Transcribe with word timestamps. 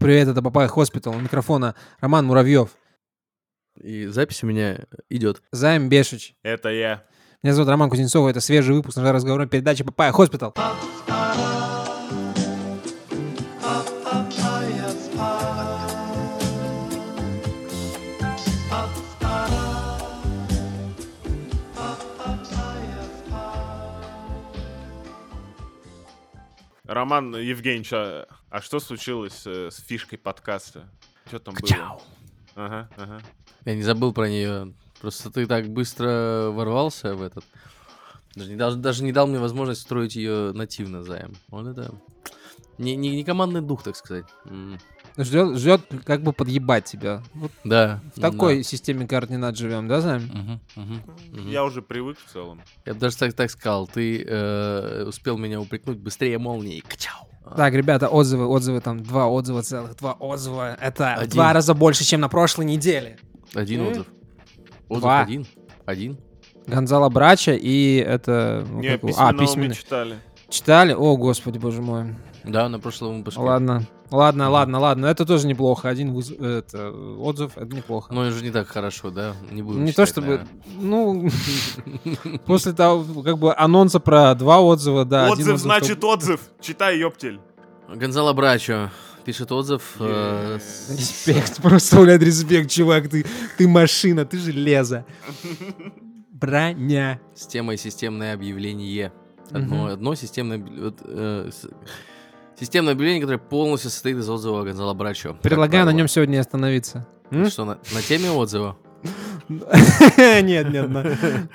Привет, 0.00 0.28
это 0.28 0.40
Papaya 0.40 0.66
Hospital. 0.66 1.14
У 1.14 1.20
микрофона 1.20 1.74
Роман 2.00 2.24
Муравьев. 2.24 2.70
И 3.78 4.06
запись 4.06 4.42
у 4.42 4.46
меня 4.46 4.86
идет. 5.10 5.42
Займ 5.52 5.90
Бешич. 5.90 6.34
Это 6.42 6.70
я. 6.70 7.04
Меня 7.42 7.52
зовут 7.52 7.68
Роман 7.68 7.90
Кузнецов. 7.90 8.26
Это 8.26 8.40
свежий 8.40 8.74
выпуск 8.74 8.96
нашей 8.96 9.12
разговорной 9.12 9.46
передачи 9.46 9.84
Papaya 9.84 10.10
Hospital. 10.10 10.54
Роман 26.86 27.36
Евгеньевич, 27.36 27.92
а, 28.50 28.60
что 28.60 28.80
случилось 28.80 29.42
э, 29.46 29.70
с 29.70 29.76
фишкой 29.78 30.18
подкаста? 30.18 30.88
Что 31.26 31.38
там 31.38 31.54
было? 31.60 32.00
Ага, 32.56 32.88
ага. 32.96 33.20
Я 33.64 33.74
не 33.74 33.82
забыл 33.82 34.12
про 34.12 34.28
нее. 34.28 34.74
Просто 35.00 35.30
ты 35.30 35.46
так 35.46 35.68
быстро 35.68 36.50
ворвался 36.50 37.14
в 37.14 37.22
этот. 37.22 37.44
Даже 38.34 38.50
не, 38.50 38.56
дал, 38.56 38.76
даже 38.76 39.02
не 39.02 39.12
дал 39.12 39.26
мне 39.26 39.38
возможность 39.38 39.80
строить 39.80 40.14
ее 40.16 40.52
нативно 40.52 41.02
займ. 41.02 41.34
Вот 41.48 41.66
это. 41.66 41.94
Не, 42.78 42.96
не, 42.96 43.10
не 43.16 43.24
командный 43.24 43.60
дух, 43.60 43.82
так 43.82 43.96
сказать. 43.96 44.26
М, 44.46 44.78
Ждет, 45.18 45.58
ждет 45.58 45.82
как 46.04 46.22
бы 46.22 46.32
подъебать 46.32 46.84
тебя. 46.84 47.22
Вот 47.34 47.50
Да. 47.64 48.00
в 48.16 48.20
такой 48.20 48.62
системе 48.62 49.06
координат 49.06 49.56
живем, 49.56 49.88
да, 49.88 50.00
Займ? 50.00 50.22
Мгм, 50.32 50.60
мгм, 50.76 51.02
мгм. 51.32 51.50
Я 51.50 51.64
уже 51.64 51.82
привык 51.82 52.18
в 52.24 52.32
целом. 52.32 52.62
Я 52.86 52.94
бы 52.94 53.00
даже 53.00 53.16
так, 53.16 53.34
так 53.34 53.50
сказал. 53.50 53.86
Ты 53.86 54.24
э, 54.26 55.04
успел 55.06 55.36
меня 55.36 55.60
упрекнуть 55.60 55.98
быстрее 55.98 56.38
молнии. 56.38 56.80
Качау. 56.80 57.28
Так, 57.56 57.74
ребята, 57.74 58.08
отзывы, 58.08 58.46
отзывы, 58.46 58.80
там 58.80 59.02
два 59.02 59.26
отзыва 59.26 59.62
целых, 59.62 59.96
два 59.96 60.12
отзыва. 60.12 60.76
Это 60.80 61.14
в 61.18 61.20
Один. 61.22 61.30
два 61.30 61.52
раза 61.52 61.74
больше, 61.74 62.04
чем 62.04 62.20
на 62.20 62.28
прошлой 62.28 62.64
неделе. 62.66 63.18
Один 63.54 63.80
М? 63.80 63.88
отзыв. 63.88 64.06
Отзыв 64.88 65.02
Два. 65.02 65.20
один. 65.22 65.46
Один. 65.86 66.18
Гонзало 66.66 67.08
Брача 67.08 67.52
и 67.52 67.96
это... 67.96 68.64
Не, 68.70 68.90
как 68.90 69.00
письменного 69.00 69.28
а, 69.28 69.32
мы 69.32 69.38
письменный. 69.38 69.74
читали. 69.74 70.16
Читали? 70.50 70.92
О, 70.92 71.16
господи, 71.16 71.58
боже 71.58 71.80
мой. 71.80 72.14
Да, 72.44 72.68
на 72.68 72.78
прошлом 72.80 73.18
выпуске. 73.18 73.40
Ладно, 73.40 73.86
ладно, 74.10 74.44
Мгм. 74.44 74.52
ладно, 74.52 74.78
ладно. 74.80 75.06
Это 75.06 75.24
тоже 75.26 75.46
неплохо. 75.46 75.88
Один 75.88 76.12
выз- 76.16 76.42
это, 76.44 76.90
отзыв, 76.90 77.52
это 77.56 77.74
неплохо. 77.76 78.12
Но 78.12 78.24
это 78.26 78.34
же 78.36 78.42
не 78.42 78.50
так 78.50 78.66
хорошо, 78.66 79.10
да? 79.10 79.34
Не 79.52 79.62
будем 79.62 79.84
не 79.84 79.92
то 79.92 80.04
считать, 80.06 80.08
чтобы, 80.08 80.26
наверное. 80.26 80.50
ну, 80.80 81.30
после 82.46 82.72
того, 82.72 83.22
как 83.22 83.38
бы 83.38 83.54
анонса 83.54 84.00
про 84.00 84.34
два 84.34 84.60
отзыва, 84.60 85.04
да. 85.04 85.30
отзыв 85.30 85.46
отзыв, 85.46 85.58
значит 85.60 86.02
отзыв. 86.02 86.40
Читай, 86.60 86.98
ёптель. 86.98 87.40
Гонзало 87.94 88.32
Брачо 88.32 88.90
пишет 89.24 89.52
отзыв. 89.52 89.82
э, 90.00 90.58
Респект, 90.88 91.60
просто, 91.62 92.00
блядь, 92.00 92.22
респект, 92.22 92.70
чувак, 92.70 93.08
ты, 93.08 93.26
ты 93.58 93.68
машина, 93.68 94.24
ты 94.24 94.38
железо. 94.38 95.04
Броня. 96.32 97.20
с 97.36 97.46
темой 97.46 97.76
системное 97.76 98.32
объявление. 98.34 99.12
Одно, 99.50 99.76
Мгм. 99.84 99.86
одно 99.92 100.14
системное, 100.14 100.62
э, 101.04 101.50
системное 102.58 102.92
объявление, 102.92 103.20
которое 103.22 103.38
полностью 103.38 103.90
состоит 103.90 104.16
из 104.16 104.28
отзыва 104.28 104.62
Гонзало 104.64 104.94
Брачо. 104.94 105.34
Предлагаю 105.42 105.86
на 105.86 105.92
нем 105.92 106.08
сегодня 106.08 106.40
остановиться. 106.40 107.06
М? 107.30 107.48
Что, 107.50 107.64
на, 107.64 107.78
на 107.92 108.02
теме 108.02 108.30
отзыва? 108.30 108.76
Нет, 109.48 110.70
нет, 110.70 110.88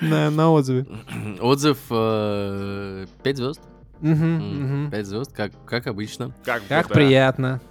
на, 0.01 0.51
отзыве. 0.51 0.85
Отзыв 1.41 1.77
5 1.87 3.07
звезд. 3.37 3.61
Мгм, 4.01 4.35
мгм. 4.35 4.91
5 4.91 5.05
звезд, 5.05 5.31
как, 5.33 5.51
как 5.65 5.87
обычно. 5.87 6.33
Как, 6.43 6.89
приятно. 6.89 7.61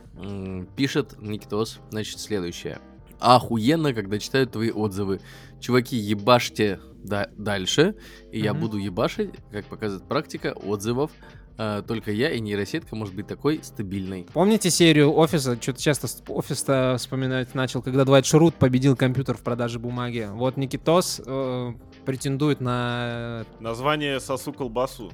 Пишет 0.76 1.20
Никитос, 1.20 1.80
значит, 1.90 2.20
следующее. 2.20 2.78
Охуенно, 3.20 3.92
когда 3.92 4.18
читают 4.18 4.52
твои 4.52 4.70
отзывы. 4.70 5.20
Чуваки, 5.64 5.96
ебашьте 5.96 6.78
да- 7.02 7.30
дальше, 7.38 7.94
и 8.30 8.38
я 8.38 8.52
Мгм. 8.52 8.60
буду 8.60 8.76
ебашить, 8.76 9.30
как 9.50 9.64
показывает 9.64 10.06
практика, 10.06 10.52
отзывов. 10.52 11.10
А, 11.56 11.80
только 11.80 12.12
я 12.12 12.30
и 12.32 12.38
нейросетка 12.40 12.94
может 12.94 13.14
быть 13.14 13.26
такой 13.26 13.60
стабильной. 13.62 14.26
Помните 14.34 14.68
серию 14.68 15.14
офиса? 15.14 15.56
Что-то 15.58 15.80
часто 15.80 16.06
офис-то 16.30 16.96
вспоминать 16.98 17.54
начал, 17.54 17.80
когда 17.80 18.04
Двайт 18.04 18.26
Шрут 18.26 18.56
победил 18.56 18.94
компьютер 18.94 19.38
в 19.38 19.40
продаже 19.42 19.78
бумаги. 19.78 20.28
Вот 20.30 20.58
Никитос 20.58 21.22
э, 21.24 21.72
претендует 22.04 22.60
на... 22.60 23.46
Название 23.58 24.20
сосу 24.20 24.52
колбасу. 24.52 25.12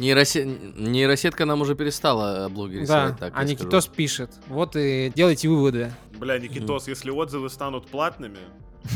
Нейросе- 0.00 0.74
Нейросетка 0.76 1.44
нам 1.44 1.60
уже 1.60 1.76
перестала 1.76 2.46
о 2.46 2.48
блоге 2.48 2.84
Да, 2.84 3.12
так 3.12 3.32
а 3.36 3.42
я 3.44 3.48
Никитос 3.48 3.84
скажу. 3.84 3.96
пишет. 3.96 4.30
Вот 4.48 4.74
и 4.74 5.12
делайте 5.14 5.48
выводы. 5.48 5.92
Бля, 6.18 6.36
Никитос, 6.40 6.88
если 6.88 7.10
отзывы 7.10 7.48
станут 7.48 7.86
платными, 7.86 8.38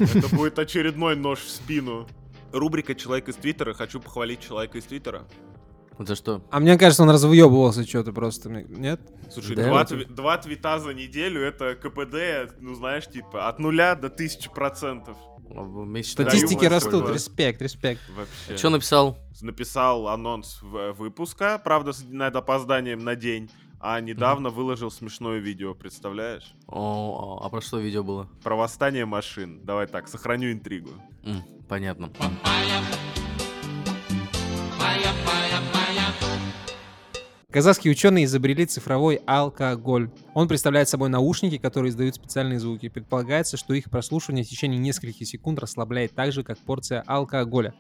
это 0.01 0.29
будет 0.35 0.59
очередной 0.59 1.17
нож 1.17 1.41
в 1.41 1.51
спину. 1.51 2.07
Рубрика 2.53 2.95
«Человек 2.95 3.29
из 3.29 3.37
Твиттера». 3.37 3.73
Хочу 3.75 4.01
похвалить 4.01 4.41
человека 4.41 4.79
из 4.79 4.85
Твиттера. 4.85 5.25
За 5.99 6.17
что? 6.17 6.43
А 6.51 6.59
мне 6.59 6.77
кажется, 6.79 7.03
он 7.03 7.11
развыебывался 7.11 7.85
что-то 7.87 8.13
просто. 8.13 8.49
Нет? 8.51 9.01
Слушай, 9.31 9.57
Да, 9.57 9.65
два, 9.69 9.83
тви- 9.85 10.07
два 10.13 10.37
твита 10.39 10.79
за 10.79 10.95
неделю— 10.95 11.41
это 11.43 11.75
КПД, 11.77 12.55
ну 12.61 12.75
знаешь, 12.75 13.07
типа 13.09 13.49
от 13.49 13.59
нуля 13.59 13.95
до 13.95 14.09
тысячи 14.11 14.51
процентов. 14.51 15.17
Месяц- 15.49 16.13
Статистики 16.13 16.65
растут. 16.65 17.05
свой. 17.05 17.15
Респект, 17.15 17.61
респект. 17.63 18.01
Вообще. 18.17 18.57
Что 18.59 18.71
написал? 18.71 19.19
Написал 19.43 20.09
анонс 20.09 20.61
выпуска, 20.63 21.61
правда, 21.63 21.93
с 21.93 22.03
опозданием 22.35 23.05
на 23.05 23.15
день, 23.15 23.51
а 23.83 24.01
недавно 24.01 24.51
выложил 24.51 24.91
смешное 24.93 25.39
видео, 25.41 25.75
представляешь? 25.75 26.55
О, 26.69 27.41
а 27.43 27.49
про 27.51 27.61
что 27.61 27.79
видео 27.79 28.05
было? 28.05 28.29
Про 28.43 28.55
восстание 28.55 29.05
машин. 29.05 29.61
Давай 29.65 29.89
так, 29.89 30.07
сохраню 30.07 30.53
интригу. 30.53 30.91
М, 31.25 31.43
понятно. 31.69 32.11
Казахские 37.53 37.93
ученые 37.93 38.25
изобрели 38.25 38.65
цифровой 38.65 39.21
алкоголь. 39.27 40.09
Он 40.33 40.49
представляет 40.49 40.89
собой 40.89 41.11
наушники, 41.11 41.59
которые 41.59 41.91
издают 41.91 42.15
специальные 42.15 42.59
звуки. 42.59 42.89
Предполагается, 42.89 43.59
что 43.59 43.75
их 43.75 43.91
прослушивание 43.91 44.43
в 44.43 44.49
течение 44.49 44.79
нескольких 44.79 45.29
секунд 45.29 45.59
расслабляет 45.59 46.15
так 46.15 46.33
же, 46.33 46.45
как 46.45 46.57
порция 46.57 47.03
алкоголя. 47.07 47.75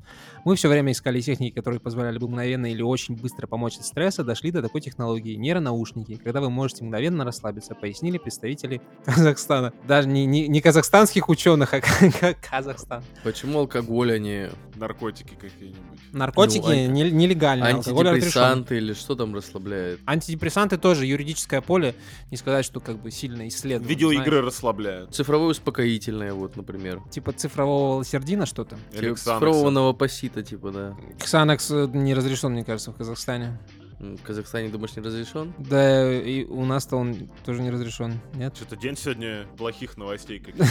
Мы 0.44 0.56
все 0.56 0.68
время 0.68 0.92
искали 0.92 1.22
техники, 1.22 1.54
которые 1.54 1.80
позволяли 1.80 2.18
бы 2.18 2.28
мгновенно 2.28 2.70
или 2.70 2.82
очень 2.82 3.16
быстро 3.16 3.46
помочь 3.46 3.78
от 3.78 3.86
стресса, 3.86 4.22
дошли 4.24 4.50
до 4.50 4.60
такой 4.60 4.82
технологии 4.82 5.36
нейронаушники, 5.36 6.16
когда 6.16 6.42
вы 6.42 6.50
можете 6.50 6.84
мгновенно 6.84 7.24
расслабиться, 7.24 7.74
пояснили 7.74 8.18
представители 8.18 8.82
Казахстана. 9.06 9.72
Даже 9.88 10.06
не, 10.06 10.26
не, 10.26 10.48
не 10.48 10.60
казахстанских 10.60 11.30
ученых, 11.30 11.72
а 11.72 11.80
Казахстан. 12.50 13.02
Почему 13.24 13.60
алкоголь, 13.60 14.12
а 14.12 14.18
не 14.18 14.50
Наркотики 14.76 15.34
какие-нибудь. 15.34 16.00
Наркотики 16.12 16.64
Ну, 16.66 16.92
не- 16.92 17.10
нелегальные, 17.10 17.74
антидепрессанты 17.74 18.78
или 18.78 18.94
что 18.94 19.14
там 19.14 19.34
расслабляет? 19.62 20.00
Антидепрессанты 20.06 20.78
тоже 20.78 21.06
юридическое 21.06 21.60
поле. 21.60 21.94
Не 22.30 22.36
сказать, 22.36 22.64
что 22.64 22.80
как 22.80 23.00
бы 23.00 23.10
сильно 23.10 23.48
исследовано. 23.48 23.88
Видеоигры 23.88 24.40
расслабляют. 24.42 25.14
Цифровое 25.14 25.50
успокоительное, 25.50 26.32
вот, 26.32 26.56
например. 26.56 26.98
знаешь. 26.98 27.10
Типа 27.14 27.32
цифрового 27.32 27.98
лосердина 27.98 28.46
что-то. 28.46 28.76
Или 28.92 29.00
Типа 29.00 29.14
Ксанакса. 29.14 29.34
Цифрового 29.34 29.70
новопосита, 29.70 30.42
типа, 30.42 30.70
да. 30.70 30.96
Ксанакс 31.18 31.70
э, 31.70 31.88
не 31.92 32.14
разрешен, 32.14 32.52
мне 32.52 32.64
кажется, 32.64 32.92
в 32.92 32.96
Казахстане. 32.96 33.58
В 34.02 34.22
Казахстане, 34.24 34.68
думаешь, 34.68 34.96
не 34.96 35.02
разрешен? 35.02 35.54
Да 35.58 36.12
и 36.12 36.44
у 36.44 36.64
нас-то 36.64 36.96
он 36.96 37.30
тоже 37.44 37.62
не 37.62 37.70
разрешен. 37.70 38.20
Нет? 38.34 38.56
Что-то 38.56 38.76
день 38.76 38.96
сегодня 38.96 39.46
плохих 39.56 39.96
новостей 39.96 40.40
каких-то. 40.40 40.66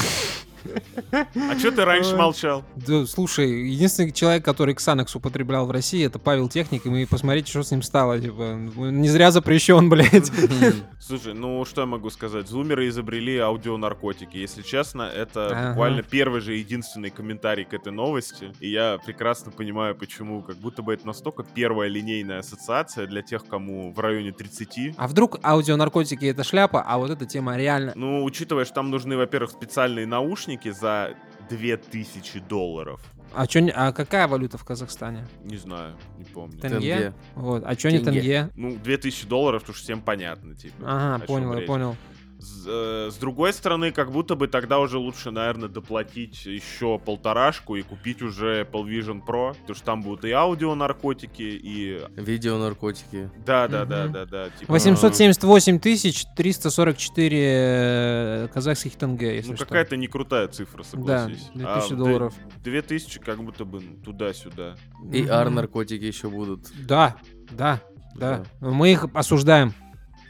А 1.13 1.57
что 1.57 1.71
ты 1.71 1.85
раньше 1.85 2.15
молчал? 2.15 2.63
Да, 2.75 3.05
слушай, 3.05 3.69
единственный 3.69 4.11
человек, 4.11 4.45
который 4.45 4.75
Ксанакс 4.75 5.15
употреблял 5.15 5.65
в 5.65 5.71
России, 5.71 6.05
это 6.05 6.19
Павел 6.19 6.49
Техник, 6.49 6.85
и 6.85 6.89
мы 6.89 7.07
посмотрите, 7.07 7.49
что 7.49 7.63
с 7.63 7.71
ним 7.71 7.81
стало. 7.81 8.19
Типа, 8.19 8.53
не 8.75 9.09
зря 9.09 9.31
запрещен, 9.31 9.89
блядь. 9.89 10.31
Слушай, 10.99 11.33
ну 11.33 11.65
что 11.65 11.81
я 11.81 11.87
могу 11.87 12.09
сказать? 12.09 12.47
Зумеры 12.47 12.87
изобрели 12.89 13.37
аудионаркотики. 13.37 14.37
Если 14.37 14.61
честно, 14.61 15.03
это 15.03 15.69
буквально 15.69 16.03
первый 16.03 16.41
же 16.41 16.53
единственный 16.55 17.09
комментарий 17.09 17.65
к 17.65 17.73
этой 17.73 17.91
новости. 17.91 18.53
И 18.59 18.69
я 18.69 18.99
прекрасно 19.03 19.51
понимаю, 19.51 19.95
почему. 19.95 20.41
Как 20.41 20.57
будто 20.57 20.83
бы 20.83 20.93
это 20.93 21.07
настолько 21.07 21.43
первая 21.43 21.89
линейная 21.89 22.39
ассоциация 22.39 23.07
для 23.07 23.20
тех, 23.21 23.45
кому 23.45 23.91
в 23.91 23.99
районе 23.99 24.31
30. 24.31 24.95
А 24.97 25.07
вдруг 25.07 25.39
аудионаркотики 25.43 26.25
это 26.25 26.43
шляпа, 26.43 26.81
а 26.81 26.97
вот 26.97 27.11
эта 27.11 27.25
тема 27.25 27.57
реально... 27.57 27.93
Ну, 27.95 28.23
учитывая, 28.23 28.65
что 28.65 28.75
там 28.75 28.89
нужны, 28.89 29.17
во-первых, 29.17 29.51
специальные 29.51 30.05
наушники 30.07 30.71
за 30.71 31.15
2000 31.49 32.39
долларов. 32.49 33.01
А, 33.33 33.47
чё, 33.47 33.59
не- 33.61 33.71
а 33.71 33.91
какая 33.93 34.27
валюта 34.27 34.57
в 34.57 34.65
Казахстане? 34.65 35.25
Не 35.43 35.57
знаю, 35.57 35.95
не 36.17 36.25
помню. 36.25 36.59
Тенге? 36.59 36.79
Тенге. 36.79 37.13
Вот. 37.35 37.63
А 37.65 37.73
что 37.75 37.91
не 37.91 37.99
Тенге. 37.99 38.49
Ну, 38.55 38.75
2000 38.77 39.25
долларов, 39.27 39.63
уж 39.69 39.77
всем 39.77 40.01
понятно, 40.01 40.55
типа. 40.55 40.75
Ага, 40.85 41.25
понял, 41.25 41.53
я 41.53 41.65
понял. 41.65 41.95
С, 42.41 42.65
э, 42.67 43.09
с 43.11 43.17
другой 43.17 43.53
стороны, 43.53 43.91
как 43.91 44.11
будто 44.11 44.33
бы 44.35 44.47
тогда 44.47 44.79
уже 44.79 44.97
лучше, 44.97 45.29
наверное, 45.29 45.69
доплатить 45.69 46.43
еще 46.45 46.97
полторашку 46.97 47.75
и 47.75 47.83
купить 47.83 48.23
уже 48.23 48.61
Apple 48.63 48.83
Vision 48.85 49.21
Pro, 49.23 49.51
потому 49.53 49.75
что 49.75 49.85
там 49.85 50.01
будут 50.01 50.25
и 50.25 50.31
аудио 50.31 50.73
наркотики, 50.73 51.43
и... 51.43 52.01
Видео 52.15 52.57
наркотики. 52.57 53.29
Да, 53.45 53.67
да, 53.67 53.85
да, 53.85 54.05
Мгм. 54.05 54.13
да, 54.13 54.25
да. 54.25 54.49
Типа, 54.49 54.71
878 54.73 55.79
тысяч 55.79 56.25
344 56.35 57.37
э, 57.39 58.47
казахских 58.51 58.95
тенге, 58.95 59.35
если 59.35 59.51
ну, 59.51 59.57
какая-то 59.57 59.95
не 59.95 60.07
крутая 60.07 60.47
цифра, 60.47 60.79
Да, 60.83 60.89
согласись. 60.89 61.49
2000 61.53 61.93
А, 61.93 61.95
долларов. 61.95 62.33
Две 62.63 62.81
тысячи 62.81 63.19
как 63.19 63.43
будто 63.43 63.65
бы 63.65 63.81
ну, 63.81 63.97
туда-сюда. 64.03 64.77
И 65.13 65.21
Мгм. 65.21 65.31
ар-наркотики 65.31 66.05
еще 66.05 66.29
будут. 66.29 66.71
Да, 66.87 67.17
да, 67.51 67.81
да. 68.15 68.43
Мы 68.59 68.93
их 68.93 69.05
осуждаем. 69.13 69.73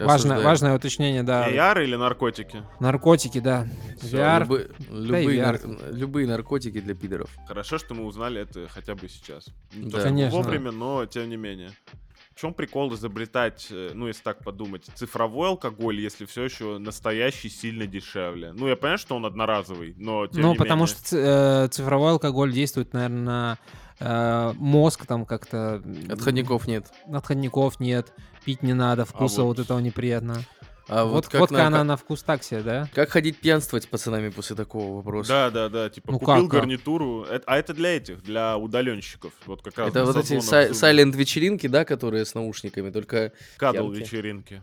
Важное, 0.06 0.15
Осуждаем. 0.33 0.44
важное 0.44 0.75
уточнение, 0.75 1.24
да. 1.24 1.50
AR 1.50 1.83
или 1.83 1.95
наркотики? 1.95 2.63
Наркотики, 2.80 3.39
да. 3.39 3.68
Всё, 4.01 4.18
VR. 4.18 4.42
Любы- 4.42 4.71
любые, 4.89 5.39
VR. 5.39 5.68
нар- 5.68 5.94
любые 5.94 6.27
наркотики 6.27 6.80
для 6.80 6.94
пидоров. 6.95 7.30
Хорошо, 7.48 7.77
что 7.77 7.94
мы 7.94 8.06
узнали 8.06 8.42
это 8.42 8.68
хотя 8.69 8.95
бы 8.95 9.07
сейчас. 9.09 9.48
Не 9.74 9.89
то, 9.89 9.98
Да. 9.98 10.03
Конечно. 10.03 10.38
вовремя, 10.38 10.71
но 10.71 11.06
тем 11.06 11.30
не 11.30 11.38
менее. 11.38 11.71
В 12.36 12.39
чем 12.42 12.53
прикол 12.53 12.94
изобретать, 12.95 13.68
э, 13.71 13.92
ну, 13.94 14.07
если 14.07 14.24
так 14.24 14.44
подумать, 14.44 14.86
цифровой 14.95 15.50
алкоголь, 15.50 16.00
если 16.00 16.25
все 16.25 16.44
еще 16.44 16.77
настоящий 16.80 17.50
сильно 17.50 17.86
дешевле? 17.86 18.53
Ну, 18.53 18.68
я 18.68 18.75
понимаю, 18.77 18.98
что 18.98 19.15
он 19.15 19.25
одноразовый, 19.25 19.94
но 19.98 20.25
тем 20.27 20.42
Ну, 20.42 20.51
не 20.53 20.57
потому 20.57 20.86
менее. 20.86 20.95
что 21.06 21.18
э, 21.18 21.68
цифровой 21.69 22.12
алкоголь 22.12 22.51
действует, 22.53 22.94
наверное, 22.94 23.21
на 23.24 23.57
мозг 24.57 25.06
там 25.06 25.25
как-то... 25.25 25.81
Отходников 26.09 26.68
нет. 26.68 26.86
Отходников 27.12 27.80
нет, 27.80 28.13
пить 28.45 28.63
не 28.63 28.74
надо, 28.74 29.06
вкуса 29.06 29.44
вот, 29.44 29.57
вот- 29.57 29.65
этого 29.65 29.80
неприятно. 29.80 30.44
А 30.88 31.06
вот 31.06 31.13
вот 31.13 31.27
как, 31.30 31.39
водка, 31.42 31.56
на- 31.56 31.68
она 31.68 31.77
как- 31.77 31.88
на 31.88 31.98
вкус 31.98 32.24
так 32.24 32.44
себе, 32.44 32.63
да? 32.63 32.89
как 32.94 33.09
ходить 33.12 33.38
пьянствовать 33.39 33.83
с 33.83 33.88
пацанами 33.88 34.27
после 34.30 34.56
такого 34.57 34.95
вопроса? 34.98 35.30
Да, 35.30 35.50
да, 35.51 35.69
да, 35.69 35.89
типа 35.89 36.12
Ну 36.12 36.19
купил 36.19 36.33
как, 36.36 36.42
как? 36.51 36.59
гарнитуру, 36.62 37.24
Это- 37.24 37.44
а 37.45 37.57
это 37.57 37.74
для 37.74 37.95
этих, 37.95 38.21
для 38.24 38.57
удаленщиков, 38.57 39.31
вот 39.45 39.62
как 39.62 39.77
раз. 39.77 39.89
Это 39.89 40.03
вот 40.03 40.18
эти 40.18 40.39
созвонов 40.39 40.50
сай- 40.51 40.69
Zoom. 40.71 40.74
сайлент-вечеринки, 40.74 41.68
да, 41.68 41.86
которые 41.86 42.25
с 42.25 42.33
наушниками, 42.33 42.89
только 42.89 43.31
Кадл 43.57 43.89
пьянки. 43.92 44.00
вечеринки 44.00 44.62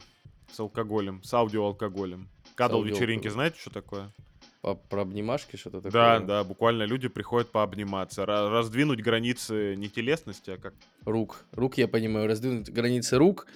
с 0.52 0.60
алкоголем, 0.60 1.22
с 1.22 1.32
аудиоалкоголем. 1.32 2.28
Кадл 2.56 2.82
вечеринки, 2.82 3.28
знаете, 3.28 3.56
что 3.58 3.70
такое? 3.70 4.12
По- 4.60 4.74
про 4.74 5.02
обнимашки 5.02 5.56
что-то 5.56 5.78
такое. 5.80 5.92
Да, 5.92 6.20
да, 6.20 6.44
буквально 6.44 6.82
люди 6.84 7.08
приходят 7.08 7.50
пообниматься, 7.50 8.22
ра- 8.22 8.48
раздвинуть 8.50 9.00
границы 9.00 9.74
не 9.76 9.88
телесности, 9.88 10.50
а 10.50 10.56
как 10.58 10.74
Рук. 11.04 11.44
Рук, 11.52 11.78
я 11.78 11.88
понимаю, 11.88 12.26
раздвинуть 12.26 12.70
границы 12.70 13.16
рук 13.18 13.46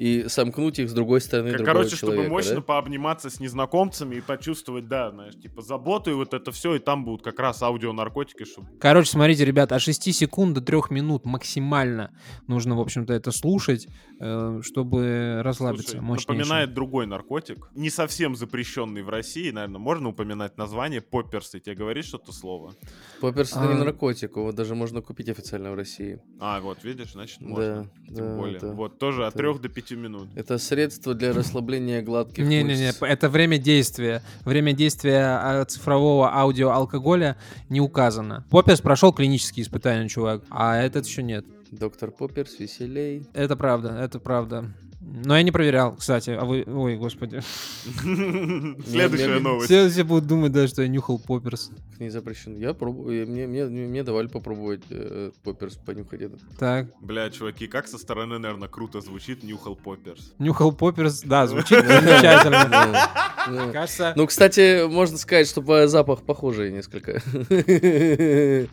и 0.00 0.28
сомкнуть 0.28 0.78
их 0.78 0.88
с 0.88 0.94
другой 0.94 1.20
стороны 1.20 1.50
Как, 1.50 1.58
другого 1.58 1.74
короче, 1.80 1.94
чтобы 1.96 2.12
человека, 2.14 2.32
мощно 2.32 2.54
да? 2.54 2.60
пообниматься 2.62 3.28
с 3.28 3.38
незнакомцами 3.38 4.14
и 4.16 4.20
почувствовать, 4.22 4.88
да, 4.88 5.10
знаешь, 5.10 5.34
типа 5.34 5.60
заботу 5.60 6.10
и 6.10 6.14
вот 6.14 6.32
это 6.32 6.50
все, 6.52 6.76
и 6.76 6.78
там 6.78 7.04
будут 7.04 7.22
как 7.22 7.38
раз 7.38 7.62
аудионаркотики, 7.62 8.44
чтобы... 8.44 8.68
Короче, 8.80 9.10
смотрите, 9.10 9.44
ребят, 9.44 9.72
от 9.72 9.82
6 9.82 10.14
секунд 10.14 10.54
до 10.54 10.62
3 10.62 10.78
минут 10.88 11.26
максимально 11.26 12.16
нужно, 12.46 12.76
в 12.76 12.80
общем-то, 12.80 13.12
это 13.12 13.30
слушать, 13.30 13.88
э, 14.20 14.60
чтобы 14.62 15.42
расслабиться 15.44 15.98
Слушай, 15.98 16.20
напоминает 16.22 16.72
другой 16.72 17.06
наркотик, 17.06 17.68
не 17.74 17.90
совсем 17.90 18.36
запрещенный 18.36 19.02
в 19.02 19.10
России, 19.10 19.50
наверное, 19.50 19.80
можно 19.80 20.08
упоминать 20.08 20.56
название, 20.56 21.02
попперсы, 21.02 21.60
тебе 21.60 21.76
говорит 21.76 22.06
что-то 22.06 22.32
слово? 22.32 22.72
Попперс 23.20 23.52
это 23.52 23.66
не 23.66 23.74
А. 23.74 23.84
наркотик, 23.84 24.36
его 24.36 24.50
даже 24.52 24.74
можно 24.74 25.02
купить 25.02 25.28
официально 25.28 25.70
в 25.72 25.74
России. 25.74 26.22
А, 26.40 26.58
вот, 26.62 26.84
видишь, 26.84 27.12
значит, 27.12 27.42
можно. 27.42 27.90
Да, 28.08 28.14
Тем 28.14 28.26
да, 28.28 28.36
более. 28.36 28.56
это- 28.56 28.72
Вот, 28.72 28.98
тоже 28.98 29.26
от 29.26 29.34
это- 29.34 29.42
3 29.42 29.58
до 29.58 29.68
5 29.68 29.89
минут. 29.96 30.28
Это 30.34 30.58
средство 30.58 31.14
для 31.14 31.32
расслабления 31.32 32.02
гладких 32.02 32.44
Не-не-не, 32.44 32.86
мышц. 32.86 33.02
это 33.02 33.28
время 33.28 33.58
действия. 33.58 34.22
Время 34.44 34.72
действия 34.72 35.38
а, 35.42 35.64
цифрового 35.64 36.32
аудиоалкоголя 36.34 37.36
не 37.68 37.80
указано. 37.80 38.44
Поппис 38.50 38.80
прошел 38.80 39.12
клинические 39.12 39.64
испытания, 39.64 40.08
чувак, 40.08 40.42
а 40.50 40.76
этот 40.76 41.06
еще 41.06 41.22
нет. 41.22 41.44
Доктор 41.70 42.10
Попперс, 42.10 42.58
веселей. 42.58 43.26
Это 43.32 43.56
правда, 43.56 43.96
это 44.00 44.18
правда. 44.18 44.72
Но 45.00 45.34
я 45.34 45.42
не 45.42 45.50
проверял, 45.50 45.96
кстати. 45.96 46.30
А 46.30 46.44
вы... 46.44 46.62
Ой, 46.66 46.96
господи. 46.96 47.40
Следующая 48.86 49.38
новость. 49.38 49.66
Все, 49.66 49.88
все 49.88 50.04
будут 50.04 50.26
думать, 50.26 50.52
да, 50.52 50.68
что 50.68 50.82
я 50.82 50.88
нюхал 50.88 51.18
попперс. 51.18 51.70
Не 51.98 52.10
запрещен. 52.10 52.56
Я 52.56 52.74
пробую. 52.74 53.26
Мне, 53.26 53.46
мне, 53.46 53.64
мне 53.64 54.02
давали 54.02 54.26
попробовать 54.26 54.82
э, 54.90 55.30
Попперс 55.42 55.76
понюхать 55.76 56.20
этот. 56.20 56.40
Так, 56.58 56.88
Бля, 57.00 57.30
чуваки, 57.30 57.66
как 57.66 57.88
со 57.88 57.96
стороны, 57.96 58.38
наверное, 58.38 58.68
круто 58.68 59.00
звучит 59.00 59.42
Нюхал 59.42 59.74
Попперс. 59.74 60.34
нюхал 60.38 60.72
попперс, 60.72 61.22
да, 61.22 61.46
звучит 61.48 61.84
замечательно. 61.86 63.72
Кажется, 63.72 64.12
Ну, 64.16 64.26
кстати, 64.26 64.86
можно 64.86 65.16
сказать, 65.16 65.48
что 65.48 65.86
запах 65.86 66.22
похожий 66.22 66.70
несколько. 66.72 67.22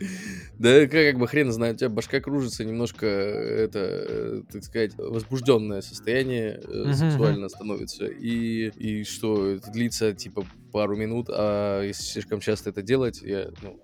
Да, 0.58 0.80
как 0.88 0.90
как 0.90 1.18
бы 1.18 1.28
хрен 1.28 1.52
знает, 1.52 1.76
у 1.76 1.78
тебя 1.78 1.88
башка 1.88 2.18
кружится, 2.20 2.64
немножко 2.64 3.06
это, 3.06 3.78
э, 3.78 4.42
так 4.50 4.64
сказать, 4.64 4.90
возбужденное 4.98 5.82
состояние 5.82 6.17
э, 6.26 6.84
Мгм, 6.84 6.94
сексуально 6.94 7.48
становится. 7.48 8.06
И, 8.06 8.68
и 8.76 9.04
что, 9.04 9.46
это 9.46 9.70
длится 9.70 10.12
типа 10.14 10.44
пару 10.72 10.96
минут, 10.96 11.26
а 11.30 11.82
если 11.82 12.02
слишком 12.02 12.40
часто 12.40 12.70
это 12.70 12.82
делать, 12.82 13.20
я, 13.22 13.48
ну, 13.62 13.78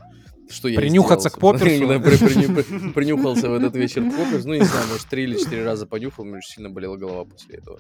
что 0.48 0.68
я 0.68 0.76
Принюхаться 0.78 1.30
к 1.30 1.38
при- 2.00 2.16
при- 2.18 2.92
Принюхался 2.92 3.48
в 3.48 3.54
этот 3.54 3.74
вечер 3.76 4.04
к 4.10 4.14
Попперсу. 4.14 4.48
Ну, 4.48 4.54
не 4.54 4.64
знаю, 4.64 4.86
может, 4.88 5.06
три 5.08 5.24
или 5.24 5.36
четыре 5.38 5.64
раза 5.64 5.86
понюхал, 5.86 6.24
мне 6.24 6.36
очень 6.36 6.54
сильно 6.56 6.70
болела 6.70 6.96
голова 6.96 7.24
после 7.24 7.56
этого. 7.56 7.78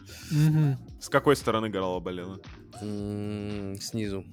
С 1.00 1.08
какой 1.08 1.36
стороны 1.36 1.68
голова 1.68 2.00
болела? 2.00 2.38
М, 2.80 3.76
Снизу. 3.80 4.24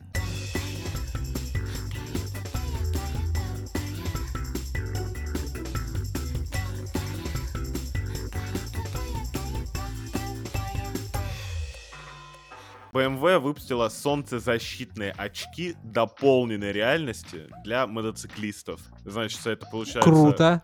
BMW 12.94 13.40
выпустила 13.40 13.90
солнцезащитные 13.90 15.12
очки 15.12 15.76
дополненной 15.84 16.72
реальности 16.72 17.48
для 17.64 17.88
мотоциклистов. 17.88 18.82
Значит, 19.06 19.46
это 19.46 19.66
получается... 19.66 20.10
круто. 20.10 20.64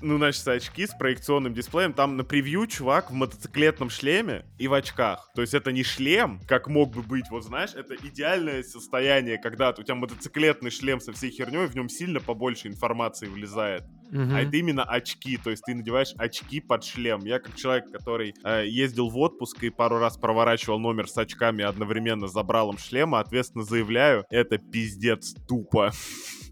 Ну, 0.00 0.16
значит, 0.18 0.46
очки 0.48 0.86
с 0.86 0.94
проекционным 0.94 1.54
дисплеем. 1.54 1.92
Там 1.92 2.16
на 2.16 2.24
превью 2.24 2.66
чувак 2.66 3.10
в 3.10 3.14
мотоциклетном 3.14 3.90
шлеме 3.90 4.44
и 4.58 4.68
в 4.68 4.74
очках. 4.74 5.30
То 5.34 5.42
есть 5.42 5.54
это 5.54 5.72
не 5.72 5.82
шлем, 5.82 6.40
как 6.46 6.68
мог 6.68 6.94
бы 6.94 7.02
быть. 7.02 7.26
Вот 7.30 7.44
знаешь, 7.44 7.74
это 7.74 7.94
идеальное 7.96 8.62
состояние, 8.62 9.38
когда 9.38 9.70
у 9.70 9.82
тебя 9.82 9.94
мотоциклетный 9.94 10.70
шлем 10.70 11.00
со 11.00 11.12
всей 11.12 11.30
херней, 11.30 11.66
в 11.66 11.74
нем 11.74 11.88
сильно 11.88 12.20
побольше 12.20 12.68
информации 12.68 13.26
влезает. 13.26 13.84
Мгм. 14.10 14.34
А 14.34 14.40
это 14.42 14.56
именно 14.56 14.84
очки, 14.84 15.36
то 15.36 15.50
есть 15.50 15.62
ты 15.64 15.74
надеваешь 15.74 16.12
очки 16.16 16.60
под 16.60 16.84
шлем. 16.84 17.24
Я 17.24 17.38
как 17.38 17.56
человек, 17.56 17.90
который 17.90 18.34
э, 18.44 18.66
ездил 18.66 19.08
в 19.08 19.18
отпуск 19.18 19.62
и 19.64 19.70
пару 19.70 19.98
раз 19.98 20.16
проворачивал 20.16 20.78
номер 20.78 21.08
с 21.08 21.16
очками 21.18 21.64
одновременно 21.64 22.28
с 22.28 22.32
забралом 22.32 22.78
шлема, 22.78 23.20
ответственно 23.20 23.64
заявляю, 23.64 24.24
это 24.30 24.58
пиздец 24.58 25.34
тупо. 25.48 25.92